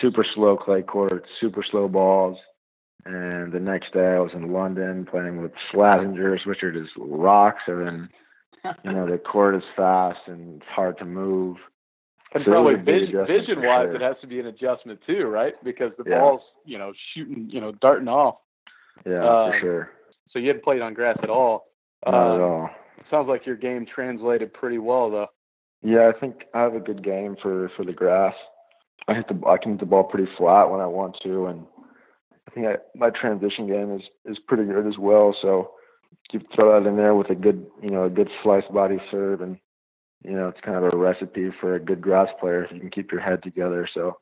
super 0.00 0.24
slow 0.34 0.56
clay 0.56 0.82
court, 0.82 1.24
super 1.40 1.64
slow 1.68 1.88
balls. 1.88 2.38
And 3.04 3.52
the 3.52 3.60
next 3.60 3.92
day 3.92 4.14
I 4.14 4.18
was 4.18 4.32
in 4.34 4.52
London 4.52 5.06
playing 5.08 5.40
with 5.40 5.52
Slazengers, 5.72 6.44
which 6.44 6.62
are 6.62 6.72
just 6.72 6.92
rocks, 6.96 7.62
and 7.68 7.86
then 7.86 8.08
you 8.84 8.92
know 8.92 9.08
the 9.08 9.18
court 9.18 9.54
is 9.54 9.62
fast 9.76 10.18
and 10.26 10.56
it's 10.56 10.70
hard 10.70 10.98
to 10.98 11.04
move. 11.04 11.56
And 12.34 12.44
so 12.44 12.50
probably 12.50 12.74
vision, 12.74 13.24
vision 13.26 13.62
wise, 13.62 13.86
sure. 13.86 13.94
it 13.94 14.02
has 14.02 14.16
to 14.22 14.26
be 14.26 14.40
an 14.40 14.46
adjustment 14.46 14.98
too, 15.06 15.26
right? 15.26 15.54
Because 15.62 15.92
the 15.96 16.04
yeah. 16.06 16.18
ball's 16.18 16.40
you 16.64 16.78
know 16.78 16.92
shooting, 17.14 17.48
you 17.48 17.60
know, 17.60 17.72
darting 17.80 18.08
off. 18.08 18.36
Yeah, 19.06 19.24
uh, 19.24 19.50
for 19.50 19.58
sure. 19.60 19.90
So 20.30 20.40
you 20.40 20.48
hadn't 20.48 20.64
played 20.64 20.82
on 20.82 20.92
grass 20.92 21.16
at 21.22 21.30
all. 21.30 21.66
Not 22.04 22.14
uh, 22.14 22.34
at 22.34 22.40
all. 22.40 22.70
Sounds 23.10 23.28
like 23.28 23.46
your 23.46 23.56
game 23.56 23.86
translated 23.86 24.52
pretty 24.52 24.78
well, 24.78 25.10
though. 25.10 25.28
Yeah, 25.82 26.10
I 26.14 26.18
think 26.18 26.44
I 26.54 26.62
have 26.62 26.74
a 26.74 26.80
good 26.80 27.04
game 27.04 27.36
for 27.40 27.70
for 27.76 27.84
the 27.84 27.92
grass. 27.92 28.34
I 29.08 29.14
hit 29.14 29.28
the 29.28 29.40
I 29.46 29.56
can 29.58 29.72
hit 29.72 29.80
the 29.80 29.86
ball 29.86 30.04
pretty 30.04 30.30
flat 30.36 30.70
when 30.70 30.80
I 30.80 30.86
want 30.86 31.16
to, 31.22 31.46
and 31.46 31.66
I 32.48 32.50
think 32.52 32.66
I, 32.66 32.76
my 32.94 33.10
transition 33.10 33.66
game 33.66 33.94
is 33.94 34.02
is 34.24 34.38
pretty 34.48 34.64
good 34.64 34.86
as 34.86 34.98
well. 34.98 35.36
So 35.40 35.72
you 36.32 36.40
throw 36.54 36.80
that 36.80 36.88
in 36.88 36.96
there 36.96 37.14
with 37.14 37.30
a 37.30 37.34
good 37.34 37.66
you 37.82 37.90
know 37.90 38.04
a 38.04 38.10
good 38.10 38.30
slice 38.42 38.64
body 38.72 38.98
serve, 39.10 39.42
and 39.42 39.58
you 40.24 40.32
know 40.32 40.48
it's 40.48 40.60
kind 40.60 40.76
of 40.76 40.92
a 40.92 40.96
recipe 40.96 41.50
for 41.60 41.74
a 41.74 41.80
good 41.80 42.00
grass 42.00 42.28
player 42.40 42.64
if 42.64 42.72
you 42.72 42.80
can 42.80 42.90
keep 42.90 43.12
your 43.12 43.20
head 43.20 43.42
together. 43.42 43.88
So 43.92 44.18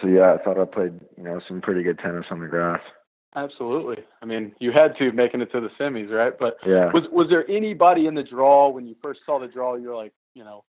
so 0.00 0.06
yeah, 0.06 0.34
I 0.34 0.42
thought 0.42 0.60
I 0.60 0.64
played 0.64 1.00
you 1.16 1.24
know 1.24 1.40
some 1.48 1.60
pretty 1.60 1.82
good 1.82 1.98
tennis 1.98 2.26
on 2.30 2.40
the 2.40 2.46
grass. 2.46 2.80
Absolutely. 3.34 4.04
I 4.20 4.26
mean, 4.26 4.52
you 4.58 4.72
had 4.72 4.96
to 4.98 5.10
making 5.12 5.40
it 5.40 5.50
to 5.52 5.60
the 5.60 5.70
semis, 5.80 6.10
right? 6.10 6.38
But 6.38 6.56
yeah. 6.66 6.90
was 6.92 7.04
was 7.10 7.28
there 7.30 7.48
anybody 7.50 8.06
in 8.06 8.14
the 8.14 8.22
draw 8.22 8.68
when 8.68 8.86
you 8.86 8.94
first 9.02 9.20
saw 9.24 9.38
the 9.38 9.46
draw? 9.46 9.76
You're 9.76 9.96
like, 9.96 10.12
you 10.34 10.44
know, 10.44 10.64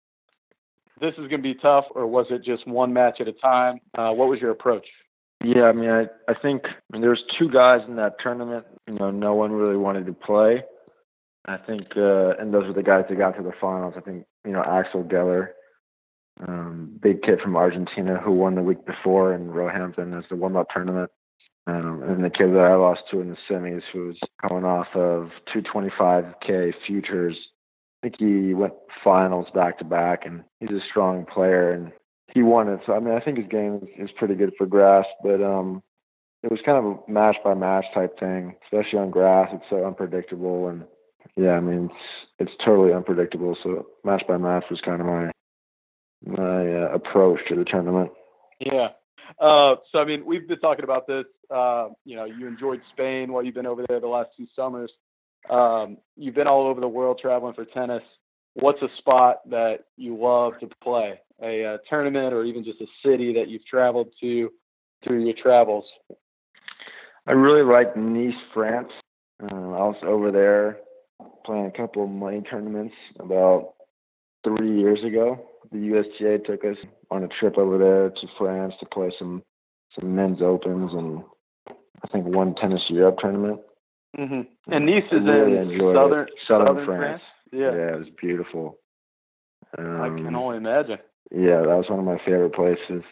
this 0.99 1.13
is 1.13 1.27
going 1.27 1.31
to 1.31 1.37
be 1.41 1.55
tough, 1.55 1.85
or 1.95 2.05
was 2.05 2.27
it 2.29 2.43
just 2.43 2.67
one 2.67 2.93
match 2.93 3.19
at 3.19 3.27
a 3.27 3.33
time? 3.33 3.79
Uh, 3.97 4.11
what 4.11 4.29
was 4.29 4.39
your 4.39 4.51
approach? 4.51 4.85
Yeah, 5.43 5.63
I 5.63 5.71
mean, 5.71 5.89
I 5.89 6.05
I 6.27 6.35
think 6.39 6.61
I 6.65 6.93
mean, 6.93 7.01
there 7.01 7.09
was 7.09 7.23
two 7.39 7.49
guys 7.49 7.81
in 7.87 7.95
that 7.95 8.17
tournament. 8.21 8.65
You 8.87 8.93
know, 8.93 9.09
no 9.09 9.33
one 9.33 9.51
really 9.51 9.77
wanted 9.77 10.05
to 10.05 10.13
play. 10.13 10.63
I 11.45 11.57
think, 11.57 11.97
uh, 11.97 12.35
and 12.37 12.53
those 12.53 12.67
were 12.67 12.73
the 12.73 12.83
guys 12.83 13.05
that 13.09 13.17
got 13.17 13.35
to 13.37 13.43
the 13.43 13.53
finals. 13.59 13.95
I 13.97 14.01
think 14.01 14.25
you 14.45 14.51
know 14.51 14.63
Axel 14.63 15.03
Geller, 15.03 15.47
um, 16.47 16.99
big 17.01 17.23
kid 17.23 17.39
from 17.41 17.55
Argentina 17.55 18.19
who 18.23 18.31
won 18.31 18.53
the 18.53 18.61
week 18.61 18.85
before 18.85 19.33
in 19.33 19.49
Roehampton 19.49 20.13
as 20.13 20.25
the 20.29 20.35
warm-up 20.35 20.67
tournament. 20.71 21.09
Um, 21.67 22.01
and 22.03 22.23
the 22.23 22.29
kid 22.29 22.53
that 22.53 22.59
I 22.59 22.75
lost 22.75 23.01
to 23.11 23.21
in 23.21 23.29
the 23.29 23.37
semis, 23.49 23.83
who 23.93 24.07
was 24.07 24.17
coming 24.41 24.65
off 24.65 24.87
of 24.95 25.29
225k 25.55 26.73
futures, 26.87 27.37
I 28.01 28.09
think 28.09 28.15
he 28.17 28.53
went 28.53 28.73
finals 29.03 29.47
back 29.53 29.77
to 29.77 29.85
back, 29.85 30.25
and 30.25 30.43
he's 30.59 30.71
a 30.71 30.79
strong 30.89 31.25
player, 31.25 31.71
and 31.71 31.91
he 32.33 32.41
won 32.41 32.67
it. 32.67 32.79
So 32.85 32.93
I 32.93 32.99
mean, 32.99 33.13
I 33.13 33.19
think 33.19 33.37
his 33.37 33.47
game 33.47 33.87
is 33.97 34.09
pretty 34.17 34.33
good 34.33 34.53
for 34.57 34.65
grass, 34.65 35.05
but 35.23 35.41
um, 35.41 35.83
it 36.43 36.49
was 36.49 36.59
kind 36.65 36.77
of 36.79 36.85
a 36.85 37.11
match 37.11 37.37
by 37.43 37.53
match 37.53 37.85
type 37.93 38.19
thing, 38.19 38.55
especially 38.65 38.99
on 38.99 39.11
grass. 39.11 39.49
It's 39.53 39.63
so 39.69 39.85
unpredictable, 39.85 40.67
and 40.67 40.83
yeah, 41.35 41.51
I 41.51 41.59
mean, 41.59 41.91
it's 42.39 42.49
it's 42.49 42.65
totally 42.65 42.93
unpredictable. 42.93 43.55
So 43.61 43.85
match 44.03 44.23
by 44.27 44.37
match 44.37 44.63
was 44.71 44.81
kind 44.81 44.99
of 44.99 45.07
my 45.07 45.31
my 46.25 46.73
uh, 46.73 46.89
approach 46.93 47.39
to 47.49 47.55
the 47.55 47.65
tournament. 47.65 48.11
Yeah, 48.59 48.89
uh, 49.39 49.75
so 49.91 49.99
I 49.99 50.05
mean, 50.05 50.25
we've 50.25 50.47
been 50.47 50.59
talking 50.59 50.83
about 50.83 51.07
this. 51.07 51.25
Uh, 51.49 51.89
you 52.05 52.15
know, 52.15 52.25
you 52.25 52.47
enjoyed 52.47 52.81
Spain 52.91 53.31
while 53.31 53.43
you've 53.43 53.55
been 53.55 53.65
over 53.65 53.83
there 53.87 53.99
the 53.99 54.07
last 54.07 54.29
two 54.37 54.47
summers. 54.55 54.91
Um, 55.49 55.97
you've 56.15 56.35
been 56.35 56.47
all 56.47 56.67
over 56.67 56.81
the 56.81 56.87
world 56.87 57.19
traveling 57.21 57.53
for 57.53 57.65
tennis. 57.65 58.03
What's 58.53 58.81
a 58.81 58.89
spot 58.97 59.37
that 59.49 59.85
you 59.97 60.17
love 60.17 60.53
to 60.59 60.67
play? 60.83 61.19
A, 61.41 61.61
a 61.61 61.77
tournament 61.89 62.33
or 62.33 62.43
even 62.43 62.63
just 62.63 62.81
a 62.81 62.85
city 63.03 63.33
that 63.33 63.47
you've 63.47 63.65
traveled 63.65 64.09
to 64.21 64.51
through 65.03 65.25
your 65.25 65.33
travels? 65.41 65.85
I 67.25 67.31
really 67.31 67.63
like 67.63 67.95
Nice, 67.95 68.33
France. 68.53 68.91
Uh, 69.41 69.55
I 69.55 69.87
was 69.87 69.95
over 70.03 70.31
there 70.31 70.77
playing 71.45 71.65
a 71.65 71.71
couple 71.77 72.03
of 72.03 72.09
money 72.09 72.41
tournaments 72.41 72.93
about 73.19 73.73
three 74.43 74.79
years 74.79 75.03
ago 75.03 75.39
the 75.71 75.77
USGA 75.77 76.43
took 76.45 76.63
us 76.65 76.77
on 77.09 77.23
a 77.23 77.27
trip 77.27 77.57
over 77.57 77.77
there 77.77 78.09
to 78.09 78.27
France 78.37 78.73
to 78.79 78.85
play 78.85 79.11
some 79.17 79.43
some 79.99 80.15
men's 80.15 80.41
opens 80.41 80.91
and 80.93 81.23
I 82.03 82.07
think 82.07 82.25
one 82.25 82.55
tennis 82.55 82.81
Europe 82.89 83.17
tournament. 83.19 83.59
Mm-hmm. 84.17 84.73
And 84.73 84.85
Nice 84.85 85.03
is 85.11 85.21
really 85.23 85.57
in 85.57 85.77
southern, 85.79 86.27
southern 86.47 86.67
southern 86.67 86.85
France. 86.85 86.87
France. 86.87 87.21
Yeah, 87.51 87.71
yeah, 87.75 87.95
it 87.95 87.99
was 87.99 88.07
beautiful. 88.19 88.77
Um, 89.77 90.01
I 90.01 90.07
can 90.09 90.27
um, 90.27 90.35
only 90.35 90.57
imagine. 90.57 90.97
Yeah, 91.31 91.59
that 91.59 91.77
was 91.77 91.85
one 91.89 91.99
of 91.99 92.05
my 92.05 92.17
favorite 92.25 92.53
places. 92.53 93.03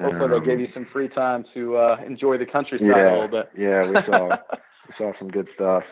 Hopefully, 0.00 0.24
um, 0.24 0.40
they 0.40 0.46
gave 0.46 0.60
you 0.60 0.68
some 0.72 0.86
free 0.92 1.08
time 1.08 1.44
to 1.52 1.76
uh, 1.76 1.96
enjoy 2.06 2.38
the 2.38 2.46
countryside 2.46 2.86
yeah, 2.86 3.10
a 3.10 3.12
little 3.12 3.28
bit. 3.28 3.50
yeah, 3.58 3.86
we 3.86 3.94
saw 4.06 4.28
we 4.88 4.94
saw 4.96 5.12
some 5.18 5.28
good 5.28 5.48
stuff. 5.54 5.82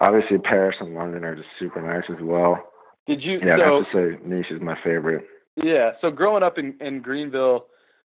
Obviously, 0.00 0.38
Paris 0.38 0.76
and 0.80 0.94
London 0.94 1.24
are 1.24 1.36
just 1.36 1.48
super 1.60 1.80
nice 1.80 2.04
as 2.10 2.20
well. 2.20 2.71
Did 3.06 3.22
you? 3.22 3.40
Yeah, 3.44 3.56
so, 3.56 3.62
I 3.62 3.74
have 3.76 3.84
to 3.84 4.18
say 4.18 4.28
Nice 4.28 4.44
is 4.50 4.60
my 4.60 4.76
favorite. 4.82 5.24
Yeah. 5.56 5.92
So 6.00 6.10
growing 6.10 6.42
up 6.42 6.58
in, 6.58 6.74
in 6.80 7.00
Greenville, 7.00 7.66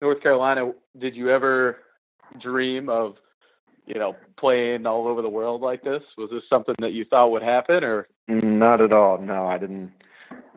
North 0.01 0.23
Carolina, 0.23 0.73
did 0.99 1.15
you 1.15 1.31
ever 1.31 1.79
dream 2.41 2.89
of, 2.89 3.15
you 3.87 3.95
know, 3.95 4.17
playing 4.39 4.87
all 4.87 5.07
over 5.07 5.23
the 5.23 5.29
world 5.29 5.61
like 5.61 5.83
this? 5.83 6.03
Was 6.17 6.31
this 6.31 6.43
something 6.49 6.75
that 6.79 6.93
you 6.93 7.05
thought 7.05 7.31
would 7.31 7.43
happen, 7.43 7.85
or? 7.85 8.09
Not 8.29 8.81
at 8.81 8.93
all. 8.93 9.19
No, 9.19 9.47
I 9.47 9.59
didn't. 9.59 9.93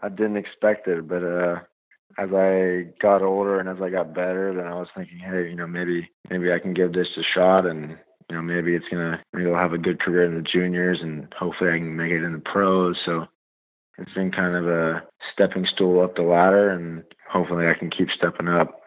I 0.02 0.10
didn't 0.10 0.38
expect 0.38 0.88
it, 0.88 1.08
but 1.08 1.24
uh 1.24 1.60
as 2.18 2.30
I 2.34 2.88
got 3.02 3.22
older 3.22 3.60
and 3.60 3.70
as 3.70 3.78
I 3.82 3.90
got 3.90 4.14
better, 4.14 4.54
then 4.54 4.66
I 4.66 4.76
was 4.76 4.88
thinking, 4.96 5.20
hey, 5.20 5.50
you 5.50 5.56
know, 5.56 5.68
maybe 5.68 6.10
maybe 6.30 6.52
I 6.52 6.60
can 6.60 6.74
give 6.74 6.94
this 6.94 7.08
a 7.18 7.22
shot, 7.34 7.66
and 7.66 7.98
you 8.30 8.36
know, 8.36 8.42
maybe 8.42 8.76
it's 8.76 8.88
gonna 8.92 9.22
maybe 9.34 9.50
I'll 9.50 9.56
have 9.56 9.74
a 9.74 9.78
good 9.78 10.02
career 10.02 10.26
in 10.26 10.36
the 10.36 10.42
juniors, 10.42 11.00
and 11.02 11.34
hopefully 11.38 11.72
I 11.72 11.78
can 11.78 11.96
make 11.96 12.12
it 12.12 12.24
in 12.24 12.34
the 12.34 12.40
pros. 12.40 12.98
So 13.06 13.26
it's 14.00 14.14
been 14.14 14.32
kind 14.32 14.56
of 14.56 14.68
a 14.68 15.04
stepping 15.34 15.66
stool 15.66 16.04
up 16.04 16.16
the 16.16 16.22
ladder, 16.22 16.70
and 16.70 17.04
hopefully 17.30 17.68
I 17.68 17.78
can 17.78 17.90
keep 17.90 18.08
stepping 18.16 18.48
up. 18.48 18.82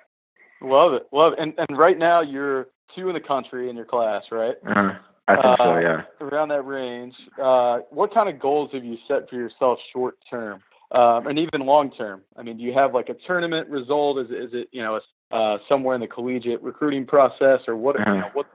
Love 0.61 0.95
it, 0.95 1.07
love 1.13 1.35
it. 1.35 1.39
And 1.41 1.55
and 1.59 1.79
right 1.79 1.99
now 1.99 2.23
you're 2.23 2.69
two 2.95 3.09
in 3.09 3.15
the 3.15 3.21
country 3.21 3.69
in 3.69 3.77
your 3.77 3.85
class, 3.85 4.23
right? 4.31 4.55
Uh-huh. 4.67 4.93
I 5.29 5.35
think 5.35 5.45
uh, 5.45 5.57
so, 5.59 5.79
yeah. 5.79 6.03
Around 6.21 6.49
that 6.49 6.63
range. 6.63 7.15
Uh, 7.43 7.79
what 7.91 8.13
kind 8.13 8.29
of 8.29 8.41
goals 8.41 8.71
have 8.73 8.85
you 8.85 8.97
set 9.07 9.29
for 9.29 9.37
yourself 9.37 9.79
short 9.93 10.17
term, 10.29 10.61
um, 10.93 11.27
and 11.27 11.39
even 11.39 11.67
long 11.67 11.91
term? 11.93 12.23
I 12.37 12.43
mean, 12.43 12.57
do 12.57 12.63
you 12.63 12.73
have 12.73 12.95
like 12.95 13.09
a 13.09 13.15
tournament 13.27 13.69
result? 13.69 14.19
Is 14.19 14.31
is 14.31 14.51
it 14.53 14.69
you 14.73 14.83
know 14.83 15.01
uh, 15.31 15.59
somewhere 15.69 15.95
in 15.95 16.01
the 16.01 16.09
collegiate 16.09 16.63
recruiting 16.63 17.07
process, 17.07 17.61
or 17.67 17.77
what? 17.77 17.97
Uh-huh. 18.01 18.13
You 18.13 18.21
know, 18.21 18.31
what 18.33 18.47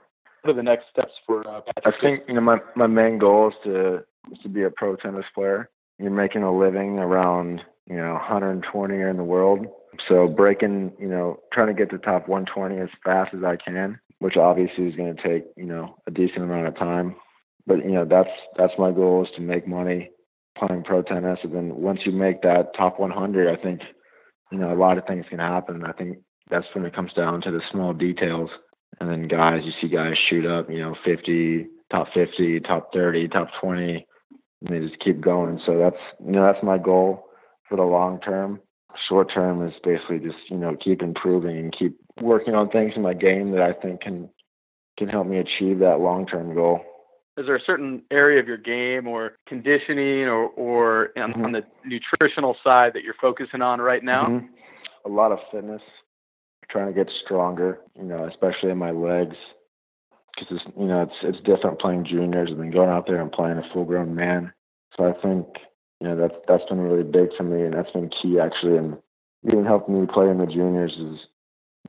what 0.42 0.52
are 0.52 0.56
the 0.56 0.64
next 0.64 0.86
steps 0.92 1.14
for 1.26 1.48
uh, 1.48 1.62
Patrick? 1.62 1.96
I 1.96 2.02
think 2.02 2.24
you 2.28 2.34
know 2.34 2.42
my 2.42 2.58
my 2.76 2.88
main 2.88 3.18
goal 3.18 3.50
is 3.50 3.56
to 3.64 3.96
is 4.32 4.40
to 4.44 4.50
be 4.50 4.64
a 4.64 4.70
pro 4.70 4.96
tennis 4.96 5.26
player 5.34 5.70
you're 6.00 6.12
making 6.12 6.44
a 6.44 6.58
living 6.58 7.00
around 7.00 7.62
you 7.88 7.96
know 7.96 8.14
120 8.14 9.02
in 9.02 9.18
the 9.18 9.24
world. 9.24 9.66
So 10.08 10.28
breaking, 10.28 10.92
you 11.00 11.08
know, 11.08 11.40
trying 11.52 11.68
to 11.68 11.74
get 11.74 11.90
to 11.90 11.98
top 11.98 12.28
120 12.28 12.80
as 12.80 12.90
fast 13.04 13.34
as 13.34 13.44
I 13.44 13.56
can, 13.56 14.00
which 14.20 14.38
obviously 14.38 14.88
is 14.88 14.96
going 14.96 15.16
to 15.16 15.22
take 15.22 15.46
you 15.56 15.66
know 15.66 15.96
a 16.08 16.12
decent 16.12 16.44
amount 16.44 16.68
of 16.68 16.78
time. 16.78 17.16
But 17.66 17.84
you 17.84 17.92
know 17.92 18.06
that's 18.06 18.30
that's 18.58 18.74
my 18.78 18.92
goal 18.92 19.24
is 19.24 19.32
to 19.36 19.42
make 19.42 19.68
money 19.68 20.12
playing 20.58 20.84
pro 20.84 21.02
tennis, 21.02 21.40
and 21.44 21.54
then 21.54 21.76
once 21.76 22.02
you 22.06 22.12
make 22.12 22.42
that 22.42 22.76
top 22.76 23.00
100, 23.00 23.48
I 23.48 23.62
think 23.62 23.82
you 24.52 24.58
know 24.58 24.74
a 24.74 24.76
lot 24.76 24.98
of 24.98 25.06
things 25.06 25.26
can 25.30 25.40
happen. 25.40 25.84
I 25.84 25.92
think 25.94 26.20
that's 26.50 26.68
when 26.74 26.86
it 26.86 26.96
comes 26.96 27.14
down 27.14 27.42
to 27.42 27.52
the 27.52 27.62
small 27.72 27.94
details. 27.94 28.50
And 29.00 29.10
then 29.10 29.28
guys, 29.28 29.62
you 29.64 29.74
see 29.80 29.94
guys 29.94 30.18
shoot 30.18 30.46
up, 30.46 30.70
you 30.70 30.80
know, 30.80 30.96
50, 31.06 31.68
top 31.92 32.08
50, 32.14 32.62
top 32.62 32.90
30, 32.94 33.28
top 33.28 33.50
20 33.62 34.08
and 34.62 34.76
they 34.76 34.86
just 34.86 35.00
keep 35.02 35.22
going. 35.22 35.60
So 35.66 35.78
that's 35.78 36.02
you 36.24 36.32
know 36.32 36.46
that's 36.46 36.64
my 36.64 36.78
goal 36.78 37.28
for 37.68 37.76
the 37.76 37.84
long 37.84 38.20
term. 38.20 38.60
Short 39.08 39.32
term 39.34 39.66
is 39.68 39.74
basically 39.84 40.20
just 40.20 40.50
you 40.50 40.58
know 40.58 40.76
keep 40.76 41.02
improving 41.02 41.58
and 41.58 41.78
keep 41.78 41.98
working 42.22 42.56
on 42.56 42.70
things 42.70 42.94
in 42.96 43.02
my 43.02 43.14
game 43.14 43.52
that 43.52 43.62
I 43.62 43.74
think 43.74 44.02
can 44.02 44.30
can 44.98 45.08
help 45.08 45.28
me 45.28 45.38
achieve 45.38 45.80
that 45.80 46.00
long 46.00 46.26
term 46.26 46.54
goal. 46.56 46.82
Is 47.38 47.46
there 47.46 47.56
a 47.56 47.62
certain 47.62 48.02
area 48.10 48.40
of 48.40 48.48
your 48.48 48.58
game 48.58 49.08
or 49.08 49.34
conditioning 49.48 50.24
or 50.24 50.48
or 50.48 51.10
on, 51.18 51.32
mm-hmm. 51.32 51.46
on 51.46 51.52
the 51.52 51.62
nutritional 51.86 52.56
side 52.64 52.94
that 52.94 53.04
you're 53.04 53.14
focusing 53.22 53.62
on 53.62 53.80
right 53.80 54.04
now? 54.04 54.26
Mm-hmm. 54.26 54.48
A 55.06 55.10
lot 55.10 55.32
of 55.32 55.40
fitness, 55.52 55.82
trying 56.70 56.88
to 56.88 56.94
get 56.94 57.12
stronger. 57.24 57.80
You 57.96 58.06
know, 58.06 58.28
especially 58.28 58.72
in 58.72 58.78
my 58.80 58.92
legs, 58.92 59.36
because 60.38 60.58
it's 60.58 60.78
you 60.78 60.86
know 60.86 61.02
it's 61.02 61.14
it's 61.24 61.44
different 61.46 61.80
playing 61.80 62.06
juniors 62.06 62.50
and 62.50 62.60
then 62.60 62.72
going 62.72 62.90
out 62.90 63.08
there 63.08 63.22
and 63.22 63.32
playing 63.32 63.58
a 63.58 63.74
full 63.74 63.86
grown 63.86 64.16
man. 64.16 64.52
So 64.96 65.06
I 65.06 65.14
think 65.22 65.48
you 66.00 66.08
know 66.08 66.16
that's 66.16 66.36
that's 66.48 66.70
been 66.70 66.80
really 66.80 67.04
big 67.04 67.30
for 67.38 67.44
me, 67.44 67.64
and 67.64 67.74
that's 67.74 67.92
been 67.92 68.10
key 68.10 68.40
actually, 68.40 68.78
and 68.78 68.98
even 69.48 69.66
helping 69.66 70.00
me 70.00 70.08
play 70.12 70.30
in 70.30 70.38
the 70.38 70.46
juniors 70.46 70.94
is 70.94 71.20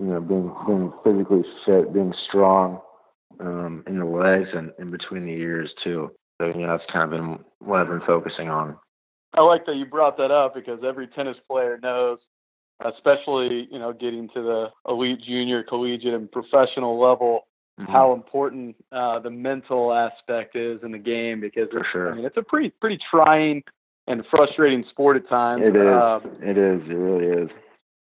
you 0.00 0.06
know 0.06 0.20
being 0.20 0.54
being 0.66 0.92
physically 1.04 1.42
fit, 1.66 1.92
being 1.92 2.14
strong 2.28 2.80
um, 3.40 3.84
in 3.86 3.98
the 3.98 4.04
legs 4.04 4.48
and 4.54 4.72
in 4.78 4.90
between 4.90 5.24
the 5.24 5.32
ears 5.32 5.70
too. 5.82 6.10
So 6.40 6.48
you 6.48 6.54
know 6.54 6.68
that's 6.68 6.90
kind 6.90 7.04
of 7.04 7.10
been 7.10 7.44
what 7.60 7.80
I've 7.80 7.88
been 7.88 8.06
focusing 8.06 8.48
on. 8.48 8.76
I 9.34 9.42
like 9.42 9.66
that 9.66 9.76
you 9.76 9.86
brought 9.86 10.16
that 10.18 10.30
up 10.30 10.54
because 10.54 10.80
every 10.86 11.06
tennis 11.08 11.36
player 11.50 11.78
knows, 11.82 12.18
especially 12.84 13.68
you 13.70 13.78
know 13.78 13.92
getting 13.92 14.28
to 14.30 14.42
the 14.42 14.66
elite 14.88 15.20
junior, 15.22 15.62
collegiate, 15.62 16.14
and 16.14 16.30
professional 16.30 16.98
level, 17.00 17.47
mm-hmm. 17.78 17.92
how 17.92 18.12
important 18.12 18.76
uh, 18.92 19.18
the 19.20 19.30
mental 19.30 19.92
aspect 19.92 20.56
is 20.56 20.80
in 20.82 20.92
the 20.92 20.98
game 20.98 21.40
because 21.40 21.68
For 21.70 21.86
sure. 21.92 22.12
I 22.12 22.16
mean, 22.16 22.24
it's 22.24 22.36
a 22.36 22.42
pretty 22.42 22.70
pretty 22.70 22.98
trying 23.10 23.62
and 24.06 24.24
frustrating 24.30 24.84
sport 24.90 25.16
at 25.16 25.28
times. 25.28 25.62
It 25.64 25.76
is. 25.76 25.86
Um, 25.86 26.38
it 26.42 26.58
is. 26.58 26.80
It 26.88 26.94
really 26.94 27.44
is. 27.44 27.50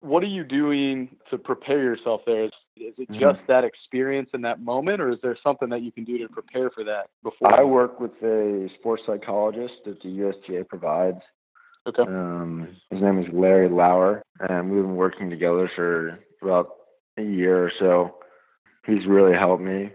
What 0.01 0.21
are 0.21 0.27
you 0.27 0.43
doing 0.43 1.15
to 1.31 1.37
prepare 1.37 1.81
yourself 1.81 2.21
there? 2.27 2.45
Is, 2.45 2.51
is 2.77 2.93
it 2.97 3.09
mm-hmm. 3.09 3.19
just 3.19 3.39
that 3.47 3.63
experience 3.63 4.29
in 4.33 4.41
that 4.41 4.61
moment, 4.61 5.01
or 5.01 5.09
is 5.09 5.17
there 5.23 5.37
something 5.41 5.69
that 5.69 5.81
you 5.81 5.91
can 5.91 6.03
do 6.03 6.17
to 6.19 6.27
prepare 6.27 6.69
for 6.69 6.83
that 6.83 7.07
before? 7.23 7.59
I 7.59 7.63
work 7.63 7.99
with 7.99 8.11
a 8.21 8.67
sports 8.79 9.03
psychologist 9.07 9.73
that 9.85 10.01
the 10.03 10.09
USGA 10.09 10.67
provides. 10.67 11.21
Okay. 11.87 12.03
Um, 12.03 12.75
his 12.89 13.01
name 13.01 13.19
is 13.19 13.25
Larry 13.31 13.69
Lauer, 13.69 14.21
and 14.41 14.69
we've 14.69 14.83
been 14.83 14.95
working 14.95 15.29
together 15.29 15.71
for 15.75 16.19
about 16.41 16.69
a 17.17 17.23
year 17.23 17.63
or 17.63 17.71
so 17.79 18.15
he's 18.85 19.05
really 19.05 19.35
helped 19.35 19.63
me, 19.63 19.91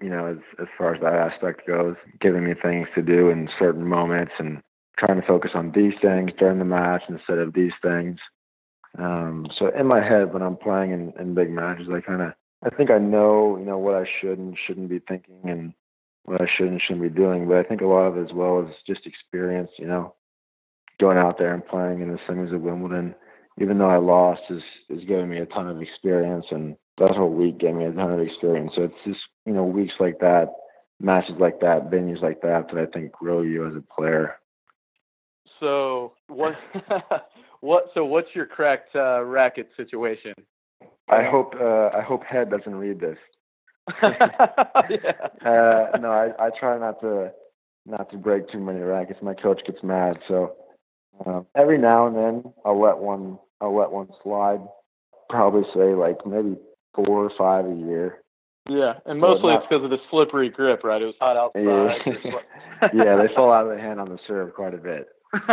you 0.00 0.08
know, 0.08 0.26
as 0.26 0.38
as 0.60 0.68
far 0.76 0.94
as 0.94 1.00
that 1.00 1.14
aspect 1.14 1.66
goes, 1.66 1.96
giving 2.20 2.44
me 2.44 2.54
things 2.60 2.88
to 2.94 3.02
do 3.02 3.30
in 3.30 3.48
certain 3.58 3.86
moments 3.86 4.32
and 4.38 4.60
trying 4.98 5.20
to 5.20 5.26
focus 5.26 5.52
on 5.54 5.72
these 5.74 5.94
things 6.00 6.30
during 6.38 6.58
the 6.58 6.64
match 6.64 7.02
instead 7.08 7.38
of 7.38 7.54
these 7.54 7.72
things. 7.82 8.18
Um, 8.98 9.46
so 9.58 9.68
in 9.68 9.86
my 9.86 10.02
head, 10.02 10.32
when 10.32 10.42
I'm 10.42 10.56
playing 10.56 10.92
in, 10.92 11.12
in 11.18 11.34
big 11.34 11.50
matches, 11.50 11.88
I 11.92 12.00
kind 12.00 12.22
of, 12.22 12.32
I 12.62 12.70
think 12.70 12.90
I 12.90 12.98
know, 12.98 13.56
you 13.58 13.64
know, 13.64 13.78
what 13.78 13.94
I 13.94 14.04
should 14.20 14.38
and 14.38 14.56
shouldn't 14.66 14.90
be 14.90 15.00
thinking 15.08 15.40
and 15.44 15.72
what 16.24 16.40
I 16.40 16.46
should 16.56 16.68
and 16.68 16.80
shouldn't 16.80 17.02
be 17.02 17.20
doing. 17.20 17.48
But 17.48 17.56
I 17.56 17.62
think 17.62 17.80
a 17.80 17.86
lot 17.86 18.06
of 18.06 18.16
it 18.18 18.28
as 18.28 18.34
well 18.34 18.60
is 18.60 18.74
just 18.86 19.06
experience, 19.06 19.70
you 19.78 19.86
know, 19.86 20.14
going 21.00 21.18
out 21.18 21.38
there 21.38 21.54
and 21.54 21.66
playing 21.66 22.02
in 22.02 22.12
the 22.12 22.18
semis 22.28 22.54
of 22.54 22.60
Wimbledon, 22.60 23.14
even 23.60 23.78
though 23.78 23.90
I 23.90 23.96
lost, 23.96 24.42
is 24.50 24.62
is 24.88 25.04
giving 25.06 25.28
me 25.28 25.38
a 25.38 25.46
ton 25.46 25.68
of 25.68 25.80
experience 25.80 26.46
and 26.50 26.76
that 26.98 27.10
whole 27.16 27.32
week 27.32 27.58
gave 27.58 27.74
me 27.74 27.84
a 27.84 27.92
ton 27.92 28.12
of 28.12 28.20
experience. 28.20 28.72
So 28.74 28.84
it's 28.84 28.94
just 29.04 29.20
you 29.46 29.52
know 29.52 29.64
weeks 29.64 29.94
like 30.00 30.18
that, 30.20 30.52
matches 31.00 31.34
like 31.38 31.60
that, 31.60 31.90
venues 31.90 32.22
like 32.22 32.40
that 32.42 32.66
that 32.68 32.78
I 32.78 32.86
think 32.86 33.12
grow 33.12 33.42
you 33.42 33.66
as 33.66 33.74
a 33.74 33.82
player. 33.94 34.36
So 35.60 36.12
what? 36.28 36.54
what? 37.60 37.84
So 37.94 38.04
what's 38.04 38.28
your 38.34 38.46
correct 38.46 38.94
uh, 38.94 39.22
racket 39.22 39.68
situation? 39.76 40.34
I 41.08 41.24
hope 41.24 41.54
uh, 41.60 41.96
I 41.96 42.02
hope 42.02 42.24
Head 42.24 42.50
doesn't 42.50 42.74
read 42.74 43.00
this. 43.00 43.18
yeah. 44.02 44.08
uh, 45.44 45.98
no, 45.98 46.10
I 46.10 46.30
I 46.38 46.50
try 46.58 46.78
not 46.78 47.00
to 47.00 47.30
not 47.86 48.10
to 48.10 48.16
break 48.16 48.50
too 48.50 48.60
many 48.60 48.80
rackets. 48.80 49.20
My 49.22 49.34
coach 49.34 49.60
gets 49.66 49.82
mad, 49.82 50.18
so 50.28 50.54
uh, 51.26 51.42
every 51.56 51.78
now 51.78 52.06
and 52.06 52.16
then 52.16 52.52
I'll 52.64 52.80
let 52.80 52.98
one 52.98 53.38
I'll 53.60 53.76
let 53.76 53.90
one 53.90 54.08
slide. 54.22 54.60
Probably 55.28 55.62
say 55.74 55.94
like 55.94 56.24
maybe 56.26 56.56
four 56.94 57.24
or 57.24 57.30
five 57.36 57.66
a 57.66 57.74
year. 57.74 58.18
Yeah, 58.68 58.94
and 59.06 59.20
mostly 59.20 59.50
not, 59.50 59.62
it's 59.62 59.66
because 59.68 59.84
of 59.84 59.90
the 59.90 59.98
slippery 60.10 60.48
grip, 60.48 60.84
right? 60.84 61.02
It 61.02 61.06
was 61.06 61.14
hot 61.20 61.36
outside. 61.36 61.64
Yeah, 61.64 61.98
yeah 62.94 63.16
they 63.16 63.34
fall 63.34 63.52
out 63.52 63.66
of 63.66 63.76
the 63.76 63.82
hand 63.82 63.98
on 64.00 64.08
the 64.08 64.18
serve 64.26 64.54
quite 64.54 64.74
a 64.74 64.78
bit. 64.78 65.08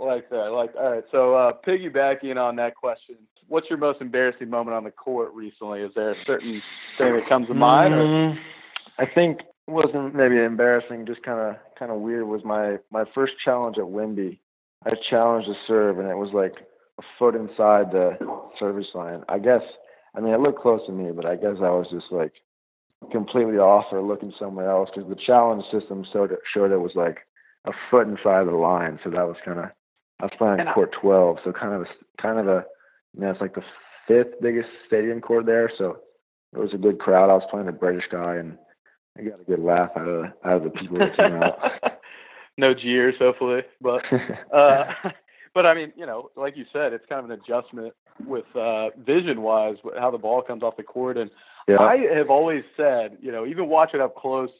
like 0.00 0.30
that. 0.30 0.50
Like 0.52 0.70
all 0.78 0.92
right. 0.92 1.04
So 1.12 1.34
uh, 1.34 1.52
piggybacking 1.66 2.36
on 2.36 2.56
that 2.56 2.74
question, 2.74 3.16
what's 3.48 3.68
your 3.68 3.78
most 3.78 4.00
embarrassing 4.00 4.48
moment 4.48 4.76
on 4.76 4.84
the 4.84 4.90
court 4.90 5.32
recently? 5.34 5.80
Is 5.80 5.92
there 5.94 6.12
a 6.12 6.24
certain 6.26 6.62
thing 6.98 7.14
that 7.14 7.28
comes 7.28 7.48
to 7.48 7.54
mind? 7.54 7.94
Mm, 7.94 8.36
I 8.98 9.04
think 9.12 9.40
wasn't 9.66 10.14
maybe 10.14 10.38
embarrassing, 10.38 11.06
just 11.06 11.22
kind 11.22 11.40
of 11.40 11.56
kind 11.78 11.90
of 11.90 12.00
weird. 12.00 12.26
Was 12.26 12.44
my 12.44 12.78
my 12.90 13.04
first 13.14 13.34
challenge 13.44 13.76
at 13.78 13.84
Wimby. 13.84 14.38
I 14.86 14.90
challenged 15.08 15.48
a 15.48 15.54
serve, 15.66 15.98
and 15.98 16.08
it 16.08 16.16
was 16.16 16.30
like 16.34 16.54
a 16.98 17.02
foot 17.18 17.34
inside 17.34 17.90
the 17.92 18.16
service 18.58 18.86
line. 18.94 19.22
I 19.28 19.38
guess, 19.38 19.62
I 20.16 20.20
mean, 20.20 20.32
it 20.32 20.40
looked 20.40 20.60
close 20.60 20.80
to 20.86 20.92
me, 20.92 21.10
but 21.12 21.26
I 21.26 21.36
guess 21.36 21.56
I 21.58 21.70
was 21.70 21.86
just 21.90 22.06
like 22.10 22.32
completely 23.10 23.58
off 23.58 23.86
or 23.92 24.00
looking 24.00 24.32
somewhere 24.38 24.70
else 24.70 24.90
because 24.94 25.08
the 25.08 25.20
challenge 25.26 25.64
system 25.72 26.04
showed 26.12 26.32
it, 26.32 26.38
showed 26.52 26.72
it 26.72 26.78
was 26.78 26.92
like 26.94 27.18
a 27.66 27.72
foot 27.90 28.06
inside 28.06 28.46
the 28.46 28.52
line. 28.52 28.98
So 29.02 29.10
that 29.10 29.26
was 29.26 29.36
kind 29.44 29.58
of, 29.58 29.66
I 30.20 30.24
was 30.24 30.32
playing 30.38 30.60
and 30.60 30.68
court 30.70 30.94
12. 31.00 31.38
So 31.44 31.52
kind 31.52 31.74
of 31.74 31.82
a, 31.82 32.22
kind 32.22 32.38
of 32.38 32.46
a, 32.46 32.64
you 33.14 33.20
know, 33.20 33.30
it's 33.30 33.40
like 33.40 33.54
the 33.54 33.62
fifth 34.06 34.40
biggest 34.40 34.68
stadium 34.86 35.20
court 35.20 35.46
there. 35.46 35.70
So 35.76 35.98
it 36.52 36.58
was 36.58 36.72
a 36.74 36.78
good 36.78 36.98
crowd. 36.98 37.30
I 37.30 37.34
was 37.34 37.48
playing 37.50 37.68
a 37.68 37.72
British 37.72 38.04
guy 38.10 38.36
and 38.36 38.56
I 39.18 39.22
got 39.22 39.40
a 39.40 39.44
good 39.44 39.60
laugh 39.60 39.90
out 39.96 40.08
of, 40.08 40.24
out 40.44 40.56
of 40.56 40.64
the 40.64 40.70
people 40.70 40.98
that 40.98 41.16
came 41.16 41.42
out. 41.42 41.58
no 42.58 42.74
jeers, 42.74 43.14
hopefully, 43.18 43.62
but, 43.80 44.02
uh, 44.54 44.84
but 45.54 45.66
I 45.66 45.74
mean, 45.74 45.92
you 45.96 46.04
know, 46.04 46.30
like 46.36 46.56
you 46.56 46.64
said, 46.72 46.92
it's 46.92 47.06
kind 47.08 47.24
of 47.24 47.30
an 47.30 47.40
adjustment 47.40 47.94
with 48.26 48.44
uh, 48.54 48.90
vision 48.98 49.42
wise, 49.42 49.76
how 49.98 50.10
the 50.10 50.18
ball 50.18 50.42
comes 50.42 50.62
off 50.62 50.76
the 50.76 50.82
court. 50.82 51.16
And 51.16 51.30
yeah. 51.68 51.78
I 51.78 51.96
have 52.16 52.28
always 52.28 52.64
said, 52.76 53.18
you 53.20 53.32
know, 53.32 53.46
even 53.46 53.68
watching 53.68 54.00
up 54.00 54.16
close 54.16 54.50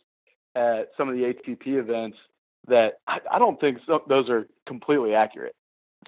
at 0.54 0.90
some 0.96 1.08
of 1.08 1.16
the 1.16 1.22
ATP 1.22 1.66
events, 1.66 2.16
that 2.68 3.00
I, 3.06 3.18
I 3.32 3.38
don't 3.38 3.60
think 3.60 3.78
so, 3.86 4.02
those 4.08 4.30
are 4.30 4.46
completely 4.66 5.14
accurate. 5.14 5.54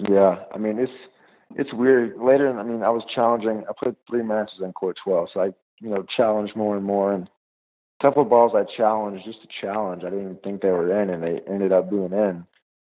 Yeah, 0.08 0.36
I 0.54 0.58
mean, 0.58 0.78
it's 0.78 0.92
it's 1.56 1.72
weird. 1.72 2.16
Later, 2.18 2.58
I 2.58 2.62
mean, 2.62 2.82
I 2.82 2.90
was 2.90 3.02
challenging. 3.14 3.64
I 3.68 3.72
played 3.78 3.96
three 4.08 4.22
matches 4.22 4.60
in 4.62 4.72
court 4.72 4.96
12, 5.04 5.28
so 5.34 5.40
I, 5.40 5.46
you 5.80 5.90
know, 5.90 6.04
challenged 6.16 6.56
more 6.56 6.76
and 6.76 6.84
more. 6.84 7.12
And 7.12 7.28
a 8.00 8.02
couple 8.02 8.22
of 8.22 8.30
balls 8.30 8.52
I 8.54 8.64
challenged 8.76 9.24
just 9.24 9.42
to 9.42 9.48
challenge. 9.60 10.02
I 10.02 10.10
didn't 10.10 10.24
even 10.24 10.36
think 10.36 10.62
they 10.62 10.70
were 10.70 11.02
in, 11.02 11.10
and 11.10 11.22
they 11.22 11.40
ended 11.50 11.72
up 11.72 11.90
being 11.90 12.12
in 12.12 12.46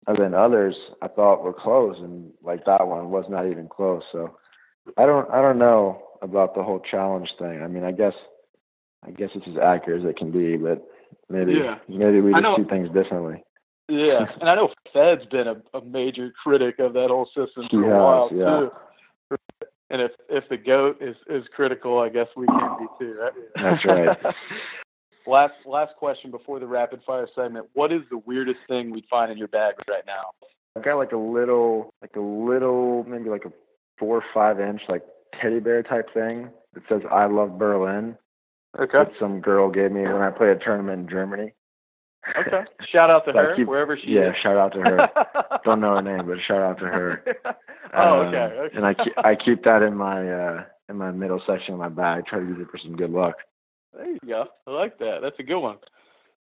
and 0.07 0.17
then 0.19 0.35
others 0.35 0.75
I 1.01 1.09
thought 1.09 1.45
were 1.45 1.53
close, 1.53 1.97
and 1.99 2.33
like 2.43 2.65
that 2.67 2.87
one 2.87 3.11
was 3.11 3.25
not 3.29 3.47
even 3.47 3.69
close. 3.69 4.03
So 4.13 4.37
I 4.97 5.07
don't 5.07 5.31
I 5.31 5.41
don't 5.41 5.59
know 5.59 6.03
about 6.23 6.55
the 6.55 6.63
whole 6.63 6.81
challenge 6.81 7.29
thing. 7.39 7.63
I 7.63 7.69
mean, 7.69 7.85
I 7.85 7.93
guess 7.93 8.15
I 9.05 9.11
guess 9.11 9.31
it's 9.35 9.47
as 9.49 9.57
accurate 9.63 10.03
as 10.03 10.11
it 10.11 10.17
can 10.17 10.31
be, 10.31 10.57
but 10.57 10.87
maybe 11.29 11.53
yeah. 11.53 11.77
maybe 11.89 12.21
we 12.21 12.33
just 12.33 12.57
see 12.57 12.69
things 12.69 12.89
differently. 12.89 13.43
Yeah, 13.89 14.27
and 14.41 14.49
I 14.49 14.55
know 14.55 14.71
Fed's 14.93 15.27
been 15.27 15.49
a, 15.49 15.63
a 15.77 15.85
major 15.85 16.33
critic 16.43 16.79
of 16.79 16.95
that 16.95 17.09
whole 17.09 17.27
system 17.27 17.67
for 17.71 17.85
a 17.85 18.05
while 18.05 18.29
yeah. 18.33 18.61
too. 18.61 19.39
And 19.91 20.01
if 20.01 20.13
if 20.29 20.49
the 20.49 20.57
goat 20.57 20.99
is 21.01 21.17
is 21.29 21.45
critical, 21.55 21.99
I 21.99 22.09
guess 22.09 22.29
we 22.37 22.47
can 22.47 22.77
be 22.79 22.87
too. 22.99 23.15
Right? 23.21 23.33
That's 23.57 23.85
right. 23.85 24.17
Last 25.27 25.55
last 25.67 25.95
question 25.97 26.31
before 26.31 26.59
the 26.59 26.67
rapid 26.67 27.01
fire 27.07 27.29
segment. 27.35 27.67
What 27.75 27.93
is 27.93 28.03
the 28.11 28.19
weirdest 28.19 28.59
thing 28.69 28.91
we'd 28.91 29.07
find 29.09 29.31
in 29.31 29.39
your 29.39 29.49
bag 29.49 29.75
right 29.89 30.05
now? 30.07 30.31
I've 30.77 30.85
got 30.85 30.97
like 30.97 31.13
a 31.13 31.17
little, 31.17 31.93
like 32.01 32.17
a 32.17 32.21
little, 32.21 33.05
maybe 33.05 33.29
like 33.31 33.45
a 33.45 33.53
four 33.99 34.17
or 34.17 34.25
five 34.35 34.61
inch 34.61 34.81
like 34.89 35.03
teddy 35.41 35.61
bear 35.61 35.83
type 35.83 36.13
thing 36.13 36.51
that 36.75 36.83
says 36.89 37.03
"I 37.11 37.27
love 37.27 37.59
Berlin." 37.59 38.17
Okay. 38.79 38.99
That 38.99 39.13
some 39.21 39.41
girl 39.41 39.71
gave 39.71 39.93
me 39.93 40.03
when 40.03 40.23
I 40.23 40.31
played 40.31 40.51
a 40.51 40.59
tournament 40.59 41.03
in 41.03 41.09
Germany. 41.09 41.53
Okay. 42.39 42.63
Shout 42.91 43.11
out 43.11 43.25
to 43.27 43.33
her 43.35 43.55
keep, 43.57 43.69
wherever 43.69 43.97
she 43.97 44.13
yeah, 44.13 44.31
is. 44.31 44.35
Yeah, 44.37 44.43
shout 44.43 44.57
out 44.57 44.73
to 44.75 44.81
her. 44.81 45.09
Don't 45.65 45.81
know 45.81 45.97
her 45.97 46.03
name, 46.03 46.27
but 46.27 46.39
shout 46.47 46.63
out 46.63 46.79
to 46.79 46.87
her. 46.87 47.25
oh, 47.95 48.21
okay. 48.23 48.37
Um, 48.37 48.65
okay. 48.65 48.77
And 48.77 48.87
I 48.87 48.95
keep, 48.95 49.13
I 49.19 49.35
keep 49.35 49.65
that 49.65 49.83
in 49.83 49.95
my 49.95 50.31
uh 50.31 50.65
in 50.89 50.97
my 50.97 51.11
middle 51.11 51.43
section 51.47 51.75
of 51.75 51.81
my 51.81 51.89
bag. 51.89 52.27
Try 52.27 52.41
to 52.41 52.45
use 52.45 52.59
it 52.61 52.69
for 52.71 52.79
some 52.79 52.97
good 52.97 53.11
luck. 53.11 53.35
There 53.95 54.11
you 54.11 54.19
go. 54.27 54.47
I 54.67 54.71
like 54.71 54.99
that. 54.99 55.19
That's 55.23 55.39
a 55.39 55.43
good 55.43 55.61
one. 55.61 55.77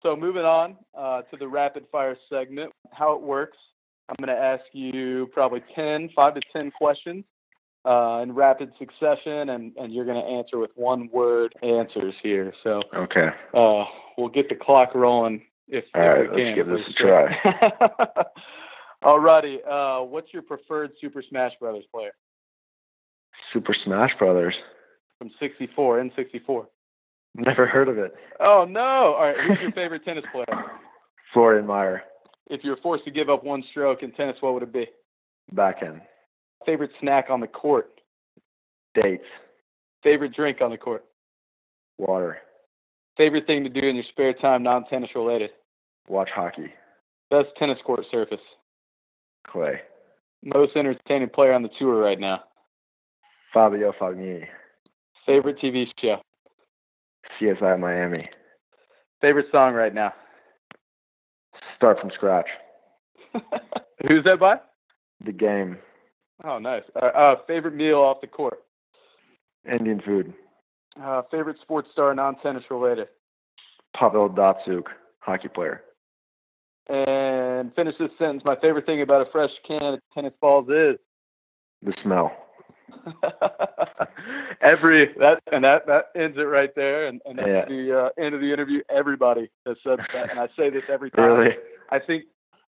So 0.02 0.16
moving 0.16 0.42
on 0.42 0.76
uh, 0.96 1.22
to 1.22 1.36
the 1.36 1.46
rapid 1.46 1.84
fire 1.92 2.16
segment, 2.30 2.72
how 2.92 3.14
it 3.14 3.22
works. 3.22 3.58
I'm 4.08 4.16
going 4.24 4.34
to 4.34 4.42
ask 4.42 4.62
you 4.72 5.28
probably 5.32 5.62
10, 5.74 6.10
5 6.14 6.34
to 6.34 6.40
10 6.52 6.70
questions 6.72 7.24
uh, 7.84 8.20
in 8.22 8.32
rapid 8.32 8.72
succession, 8.78 9.50
and, 9.50 9.72
and 9.76 9.92
you're 9.92 10.04
going 10.04 10.20
to 10.20 10.28
answer 10.28 10.58
with 10.58 10.70
one 10.74 11.08
word 11.12 11.54
answers 11.62 12.14
here. 12.22 12.52
So 12.62 12.82
okay, 12.94 13.28
uh, 13.54 13.84
we'll 14.18 14.28
get 14.28 14.48
the 14.48 14.54
clock 14.54 14.94
rolling 14.94 15.42
if, 15.68 15.84
All 15.94 16.02
if 16.02 16.08
right, 16.08 16.34
we 16.34 16.44
let's 16.44 16.56
give 16.56 16.66
this 16.66 16.80
a 16.88 16.92
try. 16.92 17.36
Alrighty, 19.04 19.56
uh, 19.66 20.04
what's 20.04 20.32
your 20.32 20.42
preferred 20.42 20.90
Super 21.00 21.22
Smash 21.26 21.52
Brothers 21.58 21.84
player? 21.92 22.12
Super 23.52 23.74
Smash 23.84 24.10
Brothers 24.18 24.54
from 25.18 25.30
64 25.40 26.02
N64. 26.02 26.66
Never 27.34 27.66
heard 27.66 27.88
of 27.88 27.98
it. 27.98 28.12
Oh 28.40 28.66
no! 28.68 29.14
All 29.18 29.22
right, 29.24 29.36
who's 29.46 29.58
your 29.60 29.72
favorite 29.72 30.04
tennis 30.04 30.24
player? 30.32 30.46
Florian 31.32 31.66
Mayer, 31.66 32.02
If 32.48 32.64
you 32.64 32.70
were 32.70 32.78
forced 32.82 33.04
to 33.04 33.10
give 33.12 33.30
up 33.30 33.44
one 33.44 33.62
stroke 33.70 34.02
in 34.02 34.10
tennis, 34.12 34.36
what 34.40 34.54
would 34.54 34.64
it 34.64 34.72
be? 34.72 34.86
backhand. 35.52 36.00
Favorite 36.66 36.90
snack 37.00 37.26
on 37.30 37.40
the 37.40 37.46
court? 37.46 37.90
Dates, 38.94 39.24
Favorite 40.02 40.34
drink 40.34 40.60
on 40.60 40.70
the 40.70 40.76
court? 40.76 41.04
water, 41.98 42.38
Favorite 43.16 43.46
thing 43.46 43.62
to 43.62 43.70
do 43.70 43.86
in 43.86 43.94
your 43.94 44.04
spare 44.10 44.32
time, 44.34 44.62
non-tennis 44.64 45.10
related? 45.14 45.50
watch 46.08 46.30
hockey, 46.34 46.72
Best 47.30 47.48
tennis 47.58 47.78
court 47.86 48.04
surface? 48.10 48.40
clay. 49.46 49.80
Most 50.42 50.74
entertaining 50.76 51.28
player 51.28 51.52
on 51.52 51.62
the 51.62 51.68
tour 51.78 52.00
right 52.00 52.18
now? 52.18 52.40
Fabio 53.54 53.92
Fogni, 54.00 54.46
Favorite 55.26 55.58
TV 55.62 55.86
show? 56.00 56.16
CSI 57.40 57.78
Miami. 57.78 58.28
Favorite 59.20 59.46
song 59.52 59.74
right 59.74 59.94
now? 59.94 60.12
Start 61.76 62.00
from 62.00 62.10
scratch. 62.14 62.46
Who's 64.08 64.24
that 64.24 64.40
by? 64.40 64.56
The 65.24 65.32
game, 65.32 65.78
Oh, 66.44 66.58
nice. 66.58 66.82
Uh, 66.96 67.06
uh, 67.06 67.34
favorite 67.46 67.74
meal 67.74 67.98
off 67.98 68.20
the 68.22 68.26
court? 68.26 68.60
Indian 69.70 70.00
food. 70.04 70.32
Uh, 71.00 71.22
favorite 71.30 71.56
sports 71.60 71.88
star, 71.92 72.14
non-tennis 72.14 72.64
related? 72.70 73.08
Pavel 73.94 74.30
Datsyuk, 74.30 74.84
hockey 75.18 75.48
player. 75.48 75.82
And 76.88 77.74
finish 77.74 77.94
this 77.98 78.10
sentence. 78.18 78.42
My 78.44 78.56
favorite 78.56 78.86
thing 78.86 79.02
about 79.02 79.26
a 79.26 79.30
fresh 79.30 79.50
can 79.68 79.82
of 79.94 80.00
tennis 80.14 80.32
balls 80.40 80.68
is 80.70 80.96
The 81.82 81.92
smell. 82.02 82.32
every 84.60 85.12
that 85.18 85.40
and 85.52 85.64
that 85.64 85.86
that 85.86 86.06
ends 86.16 86.36
it 86.38 86.42
right 86.42 86.70
there. 86.74 87.06
And, 87.06 87.20
and 87.24 87.38
that's 87.38 87.48
Yeah. 87.48 87.64
the 87.66 87.98
uh, 88.18 88.22
end 88.24 88.34
of 88.34 88.40
the 88.40 88.52
interview. 88.52 88.80
Everybody 88.90 89.50
has 89.66 89.76
said 89.84 89.98
that, 90.14 90.30
and 90.30 90.38
I 90.40 90.48
say 90.56 90.70
this 90.70 90.82
every 90.92 91.10
time. 91.10 91.24
Really? 91.24 91.56
I 91.90 91.98
think 91.98 92.24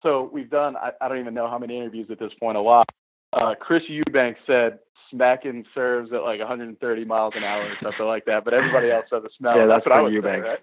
so. 0.03 0.31
We've 0.33 0.51
done. 0.51 0.77
I, 0.77 0.91
I 1.01 1.09
don't 1.09 1.19
even 1.19 1.35
know 1.35 1.49
how 1.49 1.59
many 1.59 1.77
interviews 1.77 2.09
at 2.11 2.19
this 2.19 2.33
point. 2.41 2.57
A 2.57 2.61
lot. 2.61 2.89
Uh, 3.33 3.55
Chris 3.61 3.83
Eubank 3.91 4.37
said 4.47 4.79
smacking 5.11 5.65
serves 5.75 6.13
at 6.13 6.23
like 6.23 6.39
130 6.41 7.05
miles 7.05 7.35
an 7.37 7.45
hour 7.45 7.63
or 7.63 7.75
something 7.83 8.07
like 8.07 8.25
that. 8.27 8.45
But 8.45 8.55
everybody 8.55 8.91
else 8.91 9.05
said 9.11 9.23
the 9.23 9.31
smell. 9.39 9.57
Yeah, 9.57 9.67
that's, 9.67 9.85
that's 9.85 9.87
what 9.87 9.99
I 9.99 10.03
would 10.03 10.13
Eubank. 10.13 10.43
say, 10.43 10.49
right? 10.49 10.59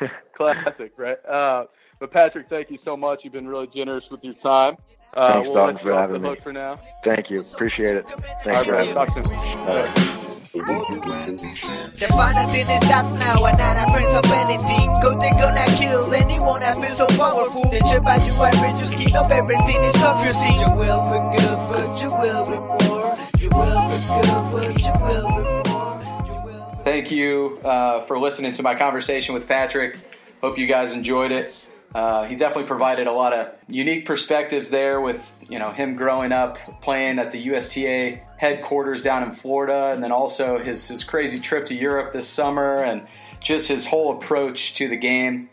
Yeah. 0.00 0.08
Classic, 0.36 0.92
right? 0.96 1.18
Uh, 1.26 1.64
but 2.00 2.10
Patrick, 2.12 2.48
thank 2.48 2.70
you 2.70 2.78
so 2.84 2.96
much. 2.96 3.20
You've 3.22 3.32
been 3.32 3.46
really 3.48 3.68
generous 3.74 4.04
with 4.10 4.24
your 4.24 4.34
time. 4.42 4.76
Uh, 5.16 5.32
Thanks, 5.34 5.46
we'll 5.46 5.54
Dalton, 5.54 5.78
for 5.78 5.84
you 5.88 5.94
off 5.94 6.08
the 6.08 6.14
having 6.14 6.22
me. 6.22 6.36
for 6.42 6.52
now. 6.52 6.78
Thank 7.04 7.30
you. 7.30 7.40
Appreciate 7.40 7.96
it. 7.96 8.08
Thanks 8.42 8.68
right, 8.68 8.88
for 8.90 8.98
having 8.98 9.22
me. 9.30 10.44
The 10.54 12.06
final 12.10 12.46
thing 12.50 12.68
is 12.68 12.82
stop 12.86 13.06
now 13.18 13.44
and 13.44 13.58
not 13.58 13.76
a 13.76 13.92
friends 13.92 14.14
of 14.14 14.24
anything. 14.32 14.92
Go 15.02 15.14
they 15.18 15.30
gonna 15.30 15.64
kill 15.78 16.12
anyone 16.14 16.60
that 16.60 16.76
feels 16.76 16.96
so 16.96 17.06
powerful. 17.06 17.68
They 17.70 17.80
check 17.80 18.00
about 18.00 18.26
you 18.26 18.32
and 18.42 18.78
you 18.78 18.86
skin 18.86 19.14
up 19.16 19.30
everything 19.30 19.82
is 19.82 19.94
confusing. 19.96 20.54
You 20.54 20.74
will 20.74 21.02
be 21.06 21.36
good, 21.36 21.58
but 21.70 22.00
you 22.02 22.08
will 22.10 22.44
be 22.50 22.58
more. 22.58 23.14
You 23.38 23.48
will 23.50 23.88
be 23.90 23.98
good, 24.08 24.52
but 24.52 24.78
you 24.80 24.92
will 25.02 25.28
be 25.28 25.70
more. 25.70 26.00
You 26.26 26.44
will 26.44 26.76
be 26.78 26.84
Thank 26.84 27.10
you 27.10 27.60
uh, 27.64 28.00
for 28.02 28.18
listening 28.18 28.52
to 28.54 28.62
my 28.62 28.74
conversation 28.74 29.34
with 29.34 29.46
Patrick. 29.46 29.98
Hope 30.40 30.58
you 30.58 30.66
guys 30.66 30.92
enjoyed 30.92 31.32
it. 31.32 31.63
Uh, 31.94 32.24
he 32.24 32.34
definitely 32.34 32.66
provided 32.66 33.06
a 33.06 33.12
lot 33.12 33.32
of 33.32 33.54
unique 33.68 34.04
perspectives 34.04 34.68
there 34.70 35.00
with 35.00 35.32
you 35.48 35.60
know 35.60 35.70
him 35.70 35.94
growing 35.94 36.32
up 36.32 36.58
playing 36.80 37.20
at 37.20 37.30
the 37.30 37.38
USTA 37.38 38.20
headquarters 38.36 39.02
down 39.02 39.22
in 39.22 39.30
Florida, 39.30 39.92
and 39.94 40.02
then 40.02 40.10
also 40.10 40.58
his 40.58 40.88
his 40.88 41.04
crazy 41.04 41.38
trip 41.38 41.66
to 41.66 41.74
Europe 41.74 42.12
this 42.12 42.28
summer, 42.28 42.82
and 42.82 43.06
just 43.40 43.68
his 43.68 43.86
whole 43.86 44.16
approach 44.16 44.74
to 44.74 44.88
the 44.88 44.96
game. 44.96 45.48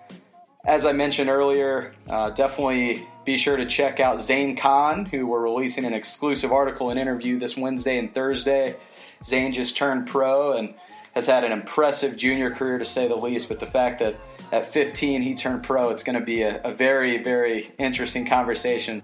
As 0.65 0.85
I 0.85 0.93
mentioned 0.93 1.29
earlier, 1.29 1.93
uh, 2.07 2.31
definitely 2.31 3.07
be 3.23 3.37
sure 3.37 3.57
to 3.57 3.65
check 3.65 3.99
out 3.99 4.19
Zane 4.19 4.55
Khan, 4.55 5.05
who 5.05 5.27
we're 5.27 5.41
releasing 5.41 5.85
an 5.85 5.93
exclusive 5.93 6.51
article 6.51 6.89
and 6.89 6.99
interview 6.99 7.37
this 7.37 7.55
Wednesday 7.55 7.97
and 7.97 8.13
Thursday. 8.13 8.75
Zane 9.23 9.53
just 9.53 9.77
turned 9.77 10.07
pro 10.07 10.53
and 10.53 10.73
has 11.13 11.27
had 11.27 11.43
an 11.43 11.51
impressive 11.51 12.17
junior 12.17 12.51
career 12.51 12.79
to 12.79 12.85
say 12.85 13.07
the 13.07 13.15
least, 13.15 13.49
but 13.49 13.59
the 13.59 13.65
fact 13.65 13.99
that 13.99 14.15
at 14.51 14.65
15 14.65 15.21
he 15.21 15.33
turned 15.33 15.63
pro, 15.63 15.89
it's 15.89 16.03
going 16.03 16.19
to 16.19 16.25
be 16.25 16.41
a, 16.41 16.61
a 16.63 16.73
very, 16.73 17.17
very 17.17 17.71
interesting 17.77 18.25
conversation. 18.25 19.01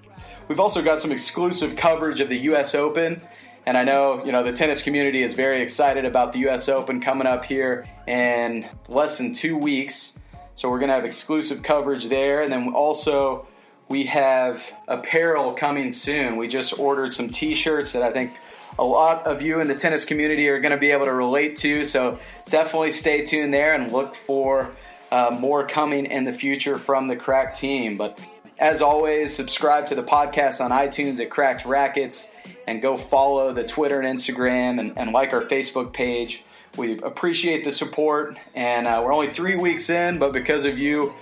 We've 0.47 0.59
also 0.59 0.81
got 0.81 1.01
some 1.01 1.11
exclusive 1.11 1.75
coverage 1.75 2.19
of 2.19 2.29
the 2.29 2.37
U.S. 2.39 2.73
Open, 2.75 3.21
and 3.65 3.77
I 3.77 3.83
know 3.83 4.23
you 4.25 4.31
know 4.31 4.43
the 4.43 4.53
tennis 4.53 4.81
community 4.81 5.23
is 5.23 5.33
very 5.33 5.61
excited 5.61 6.05
about 6.05 6.31
the 6.31 6.39
U.S. 6.39 6.69
Open 6.69 7.01
coming 7.01 7.27
up 7.27 7.43
here 7.43 7.85
in 8.07 8.65
less 8.87 9.17
than 9.17 9.33
two 9.33 9.57
weeks. 9.57 10.13
So 10.55 10.69
we're 10.69 10.79
going 10.79 10.89
to 10.89 10.95
have 10.95 11.05
exclusive 11.05 11.63
coverage 11.63 12.07
there, 12.07 12.41
and 12.41 12.51
then 12.51 12.73
also 12.73 13.47
we 13.89 14.03
have 14.05 14.73
apparel 14.87 15.53
coming 15.53 15.91
soon. 15.91 16.35
We 16.37 16.47
just 16.47 16.79
ordered 16.79 17.13
some 17.13 17.29
T-shirts 17.29 17.93
that 17.93 18.03
I 18.03 18.11
think 18.11 18.33
a 18.79 18.83
lot 18.83 19.25
of 19.25 19.41
you 19.41 19.59
in 19.59 19.67
the 19.67 19.75
tennis 19.75 20.05
community 20.05 20.49
are 20.49 20.59
going 20.59 20.71
to 20.71 20.77
be 20.77 20.91
able 20.91 21.05
to 21.05 21.13
relate 21.13 21.55
to. 21.57 21.85
So 21.85 22.19
definitely 22.49 22.91
stay 22.91 23.25
tuned 23.25 23.53
there 23.53 23.73
and 23.73 23.91
look 23.91 24.13
for 24.13 24.75
uh, 25.11 25.37
more 25.39 25.67
coming 25.67 26.05
in 26.05 26.23
the 26.23 26.33
future 26.33 26.77
from 26.77 27.07
the 27.07 27.15
Crack 27.15 27.53
team. 27.53 27.97
But 27.97 28.19
as 28.59 28.81
always, 28.81 29.35
subscribe 29.35 29.87
to 29.87 29.95
the 29.95 30.03
podcast 30.03 30.63
on 30.63 30.71
iTunes 30.71 31.19
at 31.19 31.29
Cracked 31.29 31.65
Rackets 31.65 32.33
and 32.65 32.81
go 32.81 32.97
follow 32.97 33.53
the 33.53 33.65
Twitter 33.65 33.99
and 33.99 34.17
Instagram 34.17 34.79
and, 34.79 34.97
and 34.97 35.11
like 35.11 35.33
our 35.33 35.41
Facebook 35.41 35.93
page. 35.93 36.43
We 36.75 36.99
appreciate 36.99 37.63
the 37.63 37.71
support, 37.71 38.37
and 38.53 38.85
uh, 38.85 39.01
we're 39.03 39.13
only 39.13 39.33
three 39.33 39.55
weeks 39.55 39.89
in, 39.89 40.19
but 40.19 40.31
because 40.31 40.65
of 40.65 40.77
you, 40.77 41.13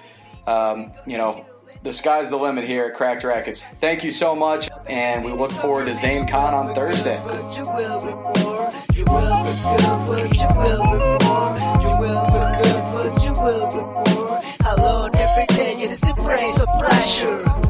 um, 0.48 0.92
you 1.06 1.18
know, 1.18 1.46
the 1.82 1.94
sky's 1.94 2.30
the 2.30 2.38
limit 2.38 2.66
here 2.66 2.86
at 2.86 2.96
Cracked 2.96 3.24
Rackets. 3.24 3.64
Thank 3.80 4.04
you 4.04 4.12
so 4.12 4.36
much, 4.36 4.70
and 4.88 5.24
we 5.24 5.32
look 5.32 5.52
forward 5.52 5.86
to 5.86 5.94
Zane 5.94 6.28
Khan 6.28 6.54
on 6.54 6.76
Thursday. 6.76 7.22
Will 13.46 13.68
be 13.68 13.76
more. 13.76 14.40
Alone 14.74 15.12
every 15.16 15.46
day, 15.56 15.74
it 15.78 15.92
is 15.92 16.04
a 16.10 16.16
praise, 16.16 16.64
of 16.64 16.70
pleasure. 16.80 17.65